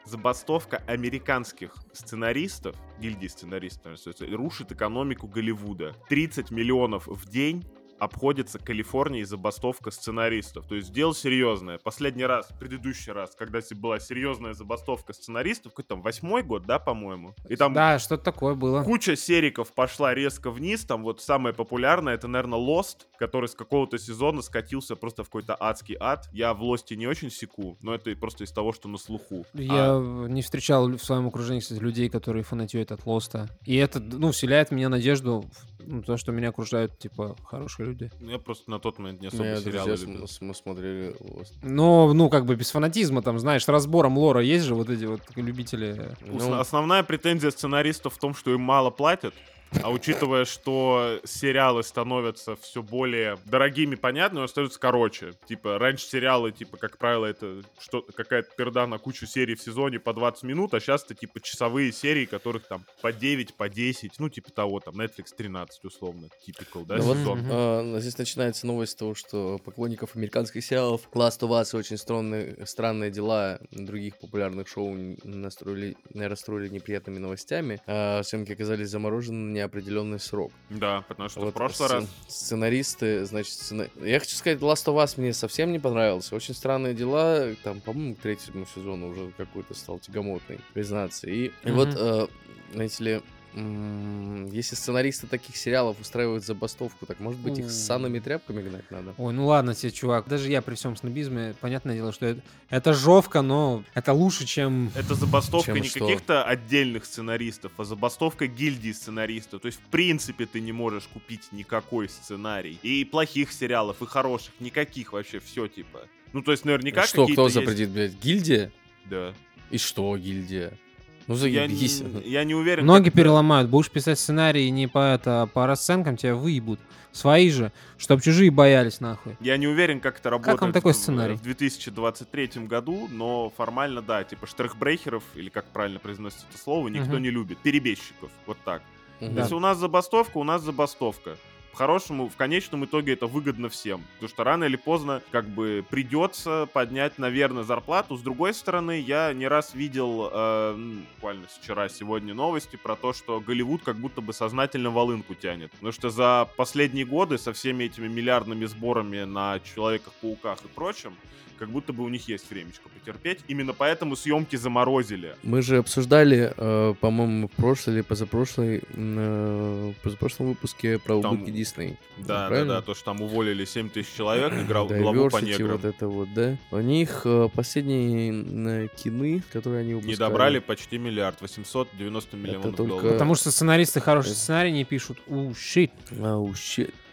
Забастовка 0.04 0.82
американских 0.86 1.74
сценаристов, 1.94 2.76
гильдии 3.00 3.28
сценаристов, 3.28 3.98
рушит 4.30 4.70
экономику 4.70 5.26
Голливуда. 5.26 5.94
30 6.10 6.50
миллионов 6.50 7.06
в 7.06 7.30
день 7.30 7.64
обходится 8.02 8.58
Калифорнией 8.58 9.24
забастовка 9.24 9.92
сценаристов. 9.92 10.66
То 10.66 10.74
есть 10.74 10.92
дело 10.92 11.14
серьезное. 11.14 11.78
Последний 11.78 12.24
раз, 12.24 12.48
предыдущий 12.58 13.12
раз, 13.12 13.36
когда 13.36 13.60
была 13.76 14.00
серьезная 14.00 14.54
забастовка 14.54 15.12
сценаристов, 15.12 15.72
какой 15.72 15.84
там 15.84 16.02
восьмой 16.02 16.42
год, 16.42 16.64
да, 16.66 16.80
по-моему? 16.80 17.34
И 17.48 17.54
там 17.54 17.72
Да, 17.72 18.00
что-то 18.00 18.24
такое 18.24 18.56
было. 18.56 18.82
Куча 18.82 19.14
сериков 19.14 19.72
пошла 19.72 20.14
резко 20.14 20.50
вниз. 20.50 20.84
Там 20.84 21.04
вот 21.04 21.20
самое 21.20 21.54
популярное, 21.54 22.14
это, 22.14 22.26
наверное, 22.26 22.58
Lost, 22.58 23.06
который 23.18 23.48
с 23.48 23.54
какого-то 23.54 23.98
сезона 23.98 24.42
скатился 24.42 24.96
просто 24.96 25.22
в 25.22 25.26
какой-то 25.26 25.56
адский 25.58 25.96
ад. 26.00 26.28
Я 26.32 26.54
в 26.54 26.62
Лосте 26.62 26.96
не 26.96 27.06
очень 27.06 27.30
секу, 27.30 27.78
но 27.82 27.94
это 27.94 28.14
просто 28.16 28.42
из 28.42 28.50
того, 28.50 28.72
что 28.72 28.88
на 28.88 28.98
слуху. 28.98 29.46
Я 29.54 29.94
А, 29.94 30.26
не 30.26 30.42
встречал 30.42 30.88
в 30.88 30.98
своем 30.98 31.28
окружении, 31.28 31.60
кстати, 31.60 31.78
людей, 31.78 32.08
которые 32.08 32.42
фанатеют 32.42 32.90
от 32.90 33.06
Лоста. 33.06 33.48
И 33.64 33.76
это, 33.76 34.00
ну, 34.00 34.32
вселяет 34.32 34.70
в 34.70 34.72
меня 34.72 34.88
надежду, 34.88 35.44
в 35.70 35.71
ну, 35.86 36.02
то, 36.02 36.16
что 36.16 36.32
меня 36.32 36.48
окружают, 36.50 36.98
типа, 36.98 37.36
хорошие 37.44 37.86
люди. 37.86 38.10
я 38.20 38.38
просто 38.38 38.70
на 38.70 38.78
тот 38.78 38.98
момент 38.98 39.20
не 39.20 39.28
У 39.28 39.34
меня 39.34 39.52
особо 39.54 39.64
сериалы 39.70 39.88
друзья 39.96 40.06
любил. 40.12 40.26
мы 40.40 40.54
смотрели 40.54 41.16
Lost. 41.20 41.52
Но, 41.62 42.12
ну, 42.12 42.28
как 42.30 42.46
бы 42.46 42.54
без 42.56 42.70
фанатизма, 42.70 43.22
там, 43.22 43.38
знаешь, 43.38 43.64
с 43.64 43.68
разбором 43.68 44.16
лора 44.18 44.40
есть 44.40 44.64
же 44.64 44.74
вот 44.74 44.90
эти 44.90 45.04
вот 45.04 45.20
любители. 45.36 46.14
Ус- 46.32 46.42
Ну, 46.44 46.54
Основная 46.58 47.02
претензия 47.02 47.50
сценаристов 47.50 48.14
в 48.14 48.18
том, 48.18 48.34
что 48.34 48.52
им 48.52 48.60
мало 48.60 48.90
платят. 48.90 49.34
А 49.82 49.90
учитывая, 49.90 50.44
что 50.44 51.20
сериалы 51.24 51.82
становятся 51.82 52.56
все 52.56 52.82
более 52.82 53.38
дорогими, 53.46 53.94
понятно, 53.94 54.40
но 54.40 54.44
остаются 54.44 54.78
короче. 54.78 55.32
Типа, 55.46 55.78
раньше 55.78 56.06
сериалы, 56.06 56.52
типа, 56.52 56.76
как 56.76 56.98
правило, 56.98 57.26
это 57.26 57.62
что 57.80 58.02
какая-то 58.02 58.50
перда 58.56 58.86
на 58.86 58.98
кучу 58.98 59.26
серий 59.26 59.54
в 59.54 59.62
сезоне 59.62 59.98
по 59.98 60.12
20 60.12 60.42
минут, 60.44 60.74
а 60.74 60.80
сейчас 60.80 61.04
это, 61.04 61.14
типа, 61.14 61.40
часовые 61.40 61.92
серии, 61.92 62.26
которых 62.26 62.66
там 62.66 62.84
по 63.00 63.12
9, 63.12 63.54
по 63.54 63.68
10, 63.68 64.12
ну, 64.18 64.28
типа 64.28 64.50
того, 64.52 64.80
там, 64.80 65.00
Netflix 65.00 65.34
13, 65.36 65.84
условно, 65.84 66.28
typical, 66.46 66.84
да, 66.86 66.96
Ну 66.96 67.02
вот, 67.02 67.16
сезон. 67.16 67.38
Мгм. 67.40 67.48
а, 67.50 67.96
здесь 68.00 68.18
начинается 68.18 68.66
новость 68.66 68.98
того, 68.98 69.14
что 69.14 69.58
поклонников 69.64 70.16
американских 70.16 70.64
сериалов 70.64 71.02
Last 71.12 71.40
of 71.40 71.50
Us 71.50 71.70
и 71.74 71.76
очень 71.76 71.96
странные, 71.96 72.66
странные 72.66 73.10
дела 73.10 73.58
других 73.70 74.18
популярных 74.18 74.68
шоу 74.68 74.94
настроили, 75.24 75.96
расстроили 76.14 76.68
неприятными 76.68 77.18
новостями. 77.18 77.80
А 77.86 78.22
съемки 78.22 78.52
оказались 78.52 78.90
заморожены 78.90 79.61
неопределенный 79.62 80.18
срок. 80.18 80.52
Да, 80.70 81.02
потому 81.08 81.28
что 81.28 81.40
в 81.40 81.44
Вот 81.44 81.54
прошлый 81.54 81.88
сцен- 81.88 82.00
раз... 82.00 82.08
Сценаристы, 82.28 83.24
значит, 83.24 83.52
сцена- 83.52 83.88
я 84.02 84.18
хочу 84.20 84.34
сказать, 84.36 84.58
Last 84.60 84.84
of 84.86 84.96
Us 85.02 85.14
мне 85.16 85.32
совсем 85.32 85.72
не 85.72 85.78
понравился. 85.78 86.34
Очень 86.36 86.54
странные 86.54 86.94
дела. 86.94 87.54
Там, 87.62 87.80
по-моему, 87.80 88.14
к 88.14 88.18
третьему 88.20 88.66
сезону 88.74 89.08
уже 89.10 89.32
какой-то 89.36 89.74
стал 89.74 89.98
тягомотный, 89.98 90.60
признаться. 90.74 91.28
И, 91.28 91.52
и 91.64 91.70
вот, 91.70 91.88
э, 91.96 92.26
знаете 92.74 93.04
ли, 93.04 93.20
если 93.54 94.74
сценаристы 94.74 95.26
таких 95.26 95.56
сериалов 95.56 96.00
устраивают 96.00 96.44
забастовку, 96.44 97.04
так 97.06 97.20
может 97.20 97.38
быть 97.40 97.58
их 97.58 97.70
с 97.70 97.84
санными 97.86 98.18
тряпками 98.18 98.62
гнать 98.62 98.90
надо? 98.90 99.14
Ой, 99.18 99.32
ну 99.34 99.46
ладно 99.46 99.74
тебе, 99.74 99.92
чувак. 99.92 100.26
Даже 100.26 100.50
я 100.50 100.62
при 100.62 100.74
всем 100.74 100.96
снобизме, 100.96 101.54
понятное 101.60 101.94
дело, 101.94 102.12
что 102.12 102.26
это, 102.26 102.42
это 102.70 102.94
жовка, 102.94 103.42
но 103.42 103.84
это 103.94 104.12
лучше, 104.12 104.46
чем... 104.46 104.90
Это 104.94 105.14
забастовка 105.14 105.72
Чем 105.72 105.82
не 105.82 105.88
каких-то 105.88 106.44
отдельных 106.44 107.04
сценаристов, 107.04 107.72
а 107.76 107.84
забастовка 107.84 108.46
гильдии 108.46 108.92
сценаристов. 108.92 109.60
То 109.60 109.66
есть, 109.66 109.78
в 109.78 109.90
принципе, 109.90 110.46
ты 110.46 110.60
не 110.60 110.72
можешь 110.72 111.04
купить 111.04 111.52
никакой 111.52 112.08
сценарий. 112.08 112.78
И 112.82 113.04
плохих 113.04 113.52
сериалов, 113.52 114.00
и 114.00 114.06
хороших, 114.06 114.52
никаких 114.60 115.12
вообще, 115.12 115.40
все 115.40 115.68
типа. 115.68 116.08
Ну, 116.32 116.42
то 116.42 116.52
есть, 116.52 116.64
наверняка 116.64 117.06
что, 117.06 117.26
кто 117.26 117.44
есть- 117.44 117.54
запретит, 117.54 117.90
блядь? 117.90 118.14
Гильдия? 118.22 118.72
Да. 119.04 119.34
И 119.70 119.78
что 119.78 120.16
гильдия? 120.16 120.78
Ну 121.26 121.34
Я, 121.34 121.40
заебись. 121.40 122.00
не- 122.00 122.30
я 122.30 122.44
не 122.44 122.54
уверен. 122.54 122.84
Ноги 122.86 123.04
как 123.06 123.14
переломают. 123.14 123.70
Будешь 123.70 123.90
писать 123.90 124.18
сценарий 124.18 124.70
не 124.70 124.86
по, 124.88 125.14
это, 125.14 125.42
а 125.42 125.46
по 125.46 125.66
расценкам, 125.66 126.16
тебя 126.16 126.34
выебут. 126.34 126.80
Свои 127.12 127.50
же, 127.50 127.72
чтоб 127.98 128.22
чужие 128.22 128.50
боялись, 128.50 128.98
нахуй. 129.00 129.36
Я 129.40 129.56
не 129.58 129.66
уверен, 129.66 130.00
как 130.00 130.18
это 130.18 130.30
работает 130.30 130.60
вам 130.60 130.72
такой 130.72 130.92
в- 130.92 130.96
сценарий? 130.96 131.34
в 131.34 131.42
2023 131.42 132.66
году, 132.66 133.06
но 133.10 133.52
формально, 133.56 134.00
да, 134.02 134.24
типа 134.24 134.46
штрихбрейхеров, 134.46 135.22
или 135.34 135.48
как 135.50 135.66
правильно 135.66 135.98
произносится 135.98 136.46
это 136.50 136.58
слово, 136.58 136.88
никто 136.88 137.12
Мгм. 137.14 137.22
не 137.22 137.30
любит. 137.30 137.58
Перебежчиков, 137.58 138.30
вот 138.46 138.56
так. 138.64 138.82
Да. 139.20 139.42
Если 139.42 139.54
у 139.54 139.60
нас 139.60 139.78
забастовка, 139.78 140.38
у 140.38 140.44
нас 140.44 140.62
забастовка. 140.62 141.36
По-хорошему, 141.72 142.28
в 142.28 142.36
конечном 142.36 142.84
итоге 142.84 143.14
это 143.14 143.26
выгодно 143.26 143.68
всем. 143.70 144.02
Потому 144.14 144.28
что 144.28 144.44
рано 144.44 144.64
или 144.64 144.76
поздно 144.76 145.22
как 145.30 145.48
бы 145.48 145.84
придется 145.88 146.68
поднять, 146.72 147.18
наверное, 147.18 147.62
зарплату. 147.62 148.16
С 148.16 148.20
другой 148.20 148.52
стороны, 148.52 149.00
я 149.00 149.32
не 149.32 149.48
раз 149.48 149.74
видел, 149.74 150.28
э, 150.30 151.00
буквально 151.14 151.46
вчера, 151.46 151.88
сегодня 151.88 152.34
новости 152.34 152.76
про 152.76 152.94
то, 152.94 153.14
что 153.14 153.40
Голливуд 153.40 153.82
как 153.82 153.96
будто 153.96 154.20
бы 154.20 154.34
сознательно 154.34 154.90
волынку 154.90 155.34
тянет. 155.34 155.72
Потому 155.72 155.92
что 155.92 156.10
за 156.10 156.48
последние 156.56 157.06
годы 157.06 157.38
со 157.38 157.54
всеми 157.54 157.84
этими 157.84 158.06
миллиардными 158.06 158.66
сборами 158.66 159.24
на 159.24 159.58
Человеках-пауках 159.60 160.58
и 160.64 160.68
прочем, 160.68 161.16
как 161.62 161.70
будто 161.70 161.92
бы 161.92 162.02
у 162.02 162.08
них 162.08 162.26
есть 162.26 162.50
времечко 162.50 162.88
потерпеть. 162.88 163.38
Именно 163.46 163.72
поэтому 163.72 164.16
съемки 164.16 164.56
заморозили. 164.56 165.36
Мы 165.44 165.62
же 165.62 165.78
обсуждали, 165.78 166.52
э, 166.56 166.94
по-моему, 167.00 167.46
в 167.46 167.52
прошлой 167.52 167.94
или 167.94 168.00
позапрошлой, 168.00 168.82
м, 168.94 169.16
э, 169.16 169.92
позапрошлом 170.02 170.48
выпуске 170.48 170.98
про 170.98 171.20
Там- 171.22 171.34
убытки 171.34 171.52
Дисней. 171.52 171.98
Да, 172.18 172.48
да, 172.50 172.64
да, 172.64 172.82
то, 172.82 172.94
что 172.96 173.04
там 173.04 173.22
уволили 173.22 173.64
7 173.64 173.88
тысяч 173.90 174.12
человек, 174.16 174.52
играл 174.54 174.88
главу 174.88 175.30
по 175.30 175.36
неграм. 175.38 175.70
вот 175.76 175.84
это 175.84 176.08
вот, 176.08 176.34
да. 176.34 176.58
У 176.72 176.80
них 176.80 177.22
э, 177.26 177.48
последние 177.54 178.30
м, 178.30 178.88
кины, 178.96 179.44
которые 179.52 179.82
они 179.82 179.88
Не 179.90 179.94
выпускали... 179.94 180.16
добрали 180.16 180.58
почти 180.58 180.98
миллиард, 180.98 181.40
890 181.42 182.36
миллионов 182.36 182.74
только- 182.74 182.82
долларов. 182.88 183.12
Потому 183.12 183.36
что 183.36 183.52
сценаристы 183.52 184.00
хороший 184.00 184.30
Это- 184.32 184.38
сценарий 184.40 184.72
не 184.72 184.84
пишут. 184.84 185.18
У, 185.28 185.54
щит. 185.54 185.92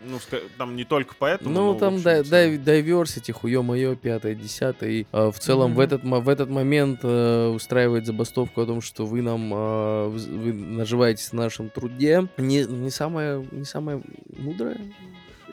Ну, 0.04 0.18
там 0.58 0.76
не 0.76 0.86
только 0.86 1.16
поэтому. 1.18 1.50
Ну, 1.50 1.60
но, 1.68 1.74
в 1.74 1.80
там 1.80 1.96
общем, 1.96 2.04
дай- 2.30 2.58
в 2.58 2.62
diversity, 2.62 3.32
хуё-моё, 3.32 3.96
пятое, 3.96 4.36
десятое. 4.36 4.90
И 4.90 5.06
э, 5.12 5.32
в 5.32 5.40
целом 5.40 5.72
в, 5.72 5.74
Мгм. 5.74 5.82
этот, 5.82 6.04
в 6.04 6.30
этот 6.30 6.50
момент 6.50 7.00
э, 7.04 7.48
устраивать 7.48 8.06
забастовку 8.06 8.62
о 8.62 8.66
том, 8.66 8.82
что 8.82 9.06
вы 9.06 9.22
нам 9.22 9.52
э, 9.54 10.08
вы 10.10 10.54
наживаетесь 10.54 11.34
на 11.34 11.44
нашем 11.44 11.70
труде, 11.70 12.28
не, 12.38 12.64
не, 12.66 12.90
самое, 12.90 13.46
не 13.52 13.66
самое 13.66 14.02
мудрое. 14.38 14.80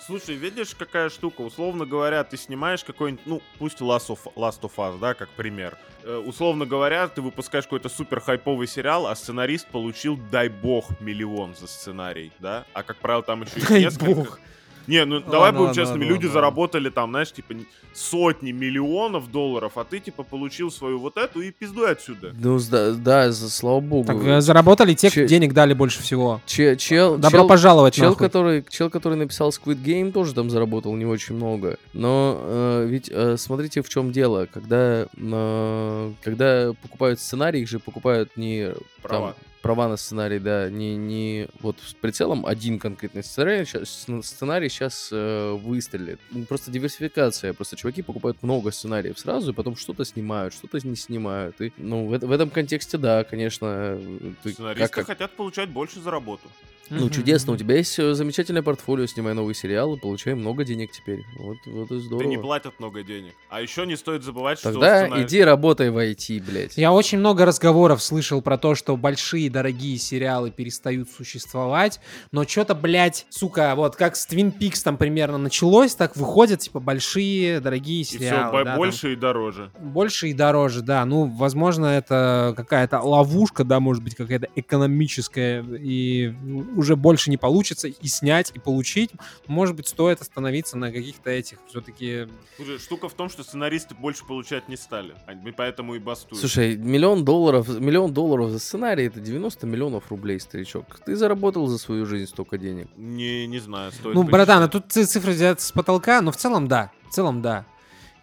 Слушай, 0.05 0.35
видишь, 0.37 0.75
какая 0.75 1.09
штука? 1.09 1.43
Условно 1.43 1.87
говоря, 1.87 2.23
ты 2.25 2.37
снимаешь 2.37 2.85
какой-нибудь, 2.85 3.27
ну, 3.27 3.43
пусть 3.59 3.81
Last 3.81 4.09
of, 4.09 4.19
Last 4.35 4.61
of 4.63 4.73
Us, 4.77 4.99
да, 4.99 5.15
как 5.15 5.29
пример. 5.31 5.79
Э, 6.03 6.17
условно 6.19 6.67
говоря, 6.67 7.09
ты 7.09 7.23
выпускаешь 7.23 7.65
какой-то 7.65 7.89
супер 7.89 8.21
хайповый 8.21 8.67
сериал, 8.67 9.07
а 9.07 9.15
сценарист 9.17 9.67
получил, 9.69 10.17
дай 10.31 10.49
бог, 10.49 11.01
миллион 11.01 11.55
за 11.55 11.67
сценарий, 11.67 12.33
да? 12.39 12.67
А, 12.73 12.83
как 12.83 12.99
правило, 12.99 13.23
там 13.23 13.43
еще 13.43 13.61
и 13.79 13.85
несколько... 13.85 14.15
бог. 14.15 14.41
Не, 14.87 15.05
ну 15.05 15.21
давай 15.21 15.39
Ладно, 15.51 15.59
будем 15.59 15.69
ладно, 15.69 15.75
честными, 15.83 16.01
ладно, 16.03 16.13
люди 16.15 16.25
ладно. 16.27 16.33
заработали 16.41 16.89
там, 16.91 17.11
знаешь, 17.11 17.33
типа 17.33 17.55
сотни 17.93 18.53
миллионов 18.53 19.31
долларов, 19.31 19.73
а 19.77 19.85
ты 19.85 19.99
типа 20.01 20.23
получил 20.23 20.71
свою 20.71 20.99
вот 20.99 21.17
эту 21.17 21.41
и 21.41 21.51
пиздуй 21.51 21.91
отсюда. 21.91 22.33
Ну, 22.39 22.59
да, 22.99 23.33
за- 23.33 23.51
слава 23.51 23.81
богу. 23.81 24.07
Так 24.07 24.17
э, 24.25 24.41
заработали 24.41 24.95
те, 24.95 25.11
Че- 25.11 25.27
денег 25.27 25.53
дали 25.55 25.73
больше 25.75 26.03
всего. 26.03 26.41
Че- 26.47 26.77
чел, 26.77 27.17
Добро 27.19 27.41
чел- 27.41 27.49
пожаловать, 27.49 27.95
Чел 27.95 28.11
нахуй. 28.11 28.27
который, 28.27 28.65
чел, 28.69 28.91
который 28.91 29.17
написал 29.19 29.49
Squid 29.51 29.83
Game, 29.83 30.13
тоже 30.13 30.35
там 30.35 30.51
заработал 30.51 30.95
не 30.95 31.07
очень 31.07 31.35
много. 31.37 31.79
Но 31.93 32.39
э, 32.41 32.87
ведь 32.89 33.09
э, 33.13 33.37
смотрите, 33.39 33.83
в 33.83 33.89
чем 33.89 34.13
дело. 34.13 34.47
Когда, 34.53 35.07
э, 35.17 36.13
когда 36.23 36.73
покупают 36.83 37.21
сценарий, 37.21 37.63
их 37.63 37.69
же 37.69 37.79
покупают 37.79 38.37
не 38.37 38.73
Права. 39.03 39.29
там, 39.29 39.35
права 39.67 39.89
на 39.89 39.97
сценарий, 39.97 40.39
да, 40.39 40.71
не, 40.71 40.97
не 40.97 41.49
вот 41.61 41.77
с 41.85 41.93
прицелом 41.95 42.47
один 42.47 42.79
конкретный 42.79 43.25
сценарий, 43.25 43.65
щас- 43.65 44.07
сценарий 44.23 44.69
сейчас 44.69 45.11
выстрелит. 45.11 46.21
Ну, 46.31 46.45
Просто 46.45 46.71
диверсификация. 46.71 47.53
Просто 47.53 47.75
чуваки 47.77 48.03
покупают 48.03 48.41
много 48.43 48.71
сценариев 48.71 49.19
сразу, 49.19 49.51
и 49.51 49.55
потом 49.55 49.75
что-то 49.75 50.05
снимают, 50.05 50.55
что-то 50.55 50.79
не 50.87 50.95
снимают. 50.97 51.61
И, 51.61 51.73
ну, 51.79 52.07
в, 52.07 52.17
в 52.19 52.31
этом 52.33 52.49
контексте, 52.51 52.97
да, 52.97 53.25
конечно. 53.25 53.99
ты 54.45 54.53
Сценаристы 54.53 54.87
как- 54.87 54.93
как- 54.95 55.07
хотят 55.07 55.33
получать 55.37 55.69
больше 55.71 56.01
за 56.01 56.11
работу. 56.13 56.49
Ну, 56.91 57.11
чудесно, 57.11 57.53
у 57.53 57.57
тебя 57.57 57.77
есть 57.77 57.99
э, 57.99 58.15
замечательное 58.15 58.63
портфолио, 58.63 59.07
снимай 59.07 59.35
новый 59.35 59.55
сериал 59.55 59.95
и 59.95 59.99
получай 59.99 60.35
много 60.35 60.65
денег 60.65 60.93
теперь. 60.93 61.25
Вот, 61.39 61.57
вот 61.67 61.91
и 61.91 61.99
здорово. 61.99 62.23
Да 62.23 62.29
не 62.29 62.39
платят 62.39 62.79
много 62.79 63.03
денег. 63.03 63.33
А 63.49 63.61
еще 63.61 63.87
не 63.87 63.97
стоит 63.97 64.23
забывать, 64.23 64.61
Тогда 64.63 65.07
что... 65.07 65.15
сцена- 65.15 65.23
иди 65.25 65.43
работай 65.43 65.91
в 65.91 65.99
IT, 65.99 66.43
блядь. 66.45 66.77
Я 66.77 66.93
очень 66.93 67.19
много 67.19 67.45
разговоров 67.45 68.03
слышал 68.03 68.43
про 68.43 68.59
то, 68.59 68.75
что 68.75 68.97
большие 68.97 69.51
дорогие 69.51 69.99
сериалы 69.99 70.51
перестают 70.51 71.09
существовать, 71.11 72.01
но 72.33 72.45
что-то, 72.45 72.75
блядь, 72.75 73.27
сука, 73.31 73.75
вот 73.75 73.97
как 73.97 74.17
с 74.17 74.29
Twin 74.29 74.53
Peaks 74.57 74.83
там 74.85 74.97
примерно 74.97 75.39
началось, 75.39 75.95
так 75.95 76.17
выходят, 76.17 76.61
типа, 76.61 76.81
большие 76.81 77.61
дорогие 77.61 78.01
И 78.03 78.05
все 78.05 78.19
сериалы. 78.19 78.59
да, 78.59 78.65
там. 78.65 78.77
больше 78.77 79.13
и 79.13 79.17
дороже. 79.17 79.71
Больше 79.79 80.29
и 80.29 80.33
дороже, 80.33 80.83
да. 80.83 81.05
Ну, 81.05 81.25
возможно, 81.27 81.87
это 81.87 82.55
какая-то 82.57 83.01
ловушка, 83.01 83.65
да, 83.65 83.81
может 83.81 84.03
быть, 84.03 84.15
какая-то 84.15 84.49
экономическая. 84.55 85.63
И 85.63 86.35
уже 86.77 86.97
больше 86.97 87.31
не 87.31 87.37
получится 87.37 87.89
и 87.89 88.07
снять, 88.07 88.53
и 88.55 88.59
получить, 88.59 89.11
может 89.47 89.75
быть, 89.77 89.89
стоит 89.89 90.21
остановиться 90.21 90.77
на 90.79 90.93
каких-то 90.93 91.31
этих 91.31 91.59
все-таки... 91.69 92.29
Слушай, 92.57 92.79
штука 92.79 93.09
в 93.09 93.15
том, 93.15 93.29
что 93.29 93.43
сценаристы 93.43 93.95
больше 93.95 94.25
получать 94.25 94.69
не 94.69 94.77
стали. 94.77 95.15
Они 95.27 95.51
поэтому 95.53 95.95
и 95.95 95.99
бастуют. 95.99 96.41
Слушай, 96.41 96.77
миллион 96.77 97.25
долларов, 97.25 97.69
миллион 97.81 98.13
долларов 98.13 98.51
за 98.51 98.59
сценарий 98.59 99.07
это 99.07 99.21
90 99.21 99.67
миллионов 99.67 100.05
рублей, 100.11 100.39
старичок. 100.41 100.85
Ты 101.05 101.17
заработал 101.17 101.67
за 101.67 101.79
свою 101.79 102.07
жизнь 102.07 102.29
столько 102.31 102.59
денег. 102.59 102.89
Не, 102.97 103.47
не 103.47 103.59
знаю, 103.59 103.93
стоит 103.93 104.15
Ну, 104.15 104.23
братан, 104.23 104.63
а 104.63 104.67
посчитать. 104.69 104.83
тут 104.85 104.93
ци- 104.93 105.05
цифры 105.07 105.33
взяты 105.33 105.63
с 105.63 105.73
потолка, 105.73 106.21
но 106.21 106.31
в 106.33 106.37
целом 106.37 106.69
да, 106.69 106.93
в 107.09 107.13
целом 107.15 107.43
да. 107.43 107.67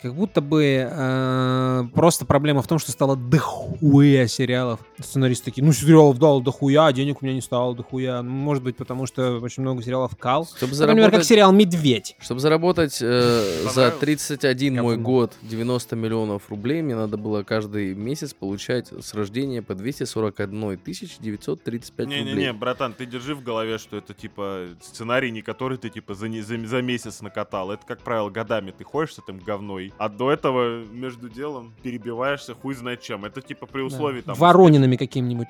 Как 0.03 0.13
будто 0.15 0.41
бы 0.41 0.85
э, 0.91 1.83
просто 1.93 2.25
проблема 2.25 2.61
в 2.61 2.67
том, 2.67 2.77
что 2.77 2.91
стало 2.91 3.15
дохуя 3.15 4.27
сериалов. 4.27 4.81
Сценаристы 4.99 5.45
такие, 5.45 5.63
ну 5.63 5.71
сериалов 5.71 6.19
дал 6.19 6.41
дохуя, 6.41 6.87
а 6.87 6.91
денег 6.91 7.21
у 7.21 7.25
меня 7.25 7.33
не 7.33 7.41
стало 7.41 7.73
дохуя. 7.73 8.21
Ну, 8.21 8.29
может 8.29 8.65
быть, 8.65 8.75
потому 8.75 9.05
что 9.05 9.39
очень 9.39 9.63
много 9.63 9.81
сериалов 9.81 10.17
кал. 10.17 10.45
Чтобы 10.45 10.73
Например, 10.73 11.05
как 11.05 11.23
заработать, 11.23 11.27
сериал 11.27 11.51
«Медведь». 11.53 12.17
чтобы 12.19 12.41
заработать 12.41 13.01
э, 13.01 13.63
за 13.63 13.91
Понравилось? 13.91 13.99
31 14.01 14.73
мой 14.83 14.95
Говно. 14.97 15.03
год 15.09 15.33
90 15.43 15.95
миллионов 15.95 16.49
рублей, 16.49 16.81
мне 16.81 16.97
надо 16.97 17.15
было 17.15 17.43
каждый 17.43 17.95
месяц 17.95 18.33
получать 18.33 18.89
с 18.91 19.13
рождения 19.13 19.61
по 19.61 19.73
241 19.73 20.79
935 21.21 22.05
рублей. 22.05 22.23
Не-не-не, 22.25 22.51
братан, 22.51 22.91
ты 22.93 23.05
держи 23.05 23.35
в 23.35 23.41
голове, 23.41 23.77
что 23.77 23.95
это 23.95 24.13
типа 24.13 24.65
сценарий, 24.81 25.31
не 25.31 25.41
который 25.41 25.77
ты 25.77 25.89
типа 25.89 26.13
за, 26.13 26.27
не- 26.27 26.41
за, 26.41 26.57
за 26.67 26.81
месяц 26.81 27.21
накатал. 27.21 27.71
Это, 27.71 27.85
как 27.85 28.01
правило, 28.01 28.29
годами 28.29 28.71
ты 28.71 28.83
ходишь 28.83 29.13
с 29.13 29.19
этим 29.19 29.39
говной, 29.39 29.92
а 29.97 30.09
до 30.09 30.31
этого 30.31 30.83
между 30.85 31.29
делом 31.29 31.73
перебиваешься 31.81 32.55
хуй 32.55 32.73
знает 32.73 33.01
чем. 33.01 33.25
Это 33.25 33.41
типа 33.41 33.65
при 33.65 33.81
условии 33.81 34.21
там... 34.21 34.35
Воронинами 34.35 34.95
каким-нибудь. 34.97 35.47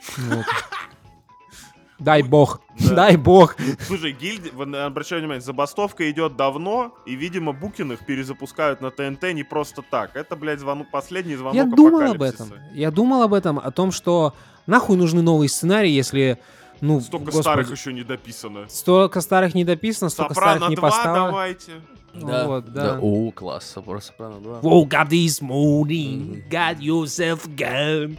Дай 2.00 2.22
бог, 2.22 2.60
Да. 2.80 2.96
дай 2.96 3.16
бог. 3.18 3.56
Слушай, 3.88 4.12
гильдия, 4.12 4.52
вот, 4.52 4.74
обращаю 4.76 5.22
внимание, 5.22 5.41
забастовка 5.41 6.10
идет 6.12 6.36
давно, 6.36 6.94
и, 7.06 7.16
видимо, 7.16 7.54
Букиных 7.54 8.06
перезапускают 8.06 8.82
на 8.82 8.91
ТНТ 8.91 9.32
не 9.34 9.44
просто 9.44 9.84
так. 9.89 10.16
Это, 10.16 10.36
блядь, 10.36 10.60
звону... 10.60 10.86
последний 10.91 11.36
звонок 11.36 11.56
Я 11.56 11.64
думал 11.66 12.12
об 12.12 12.22
этом. 12.22 12.52
Я 12.74 12.91
думал 12.91 13.22
об 13.22 13.34
этом, 13.34 13.58
о 13.58 13.72
том, 13.72 13.91
что 13.91 14.34
нахуй 14.66 14.98
нужны 14.98 15.22
новые 15.22 15.48
сценарии, 15.48 15.91
если, 15.91 16.39
ну, 16.82 17.00
Столько 17.00 17.26
господи, 17.26 17.44
старых 17.44 17.72
еще 17.72 17.94
не 17.94 18.04
дописано. 18.04 18.68
Столько 18.68 19.22
старых 19.22 19.56
не 19.56 19.64
дописано, 19.64 20.10
столько 20.10 20.34
старых 20.34 20.54
Сопрано 20.56 20.70
не 20.72 20.76
2 20.76 20.89
поставлено. 20.89 21.26
давайте. 21.28 21.72
Да, 22.14 22.47
Вот, 22.49 22.72
да. 22.72 22.95
да. 22.95 22.99
О, 23.01 23.30
класс, 23.30 23.64
Сопрано 23.66 24.01
2. 24.41 24.61
Woke 24.62 24.95
up 24.95 25.09
this 25.09 25.41
morning, 25.41 26.43
got 26.51 26.82
yourself 26.82 27.47
a 27.47 27.49
gun. 27.49 28.18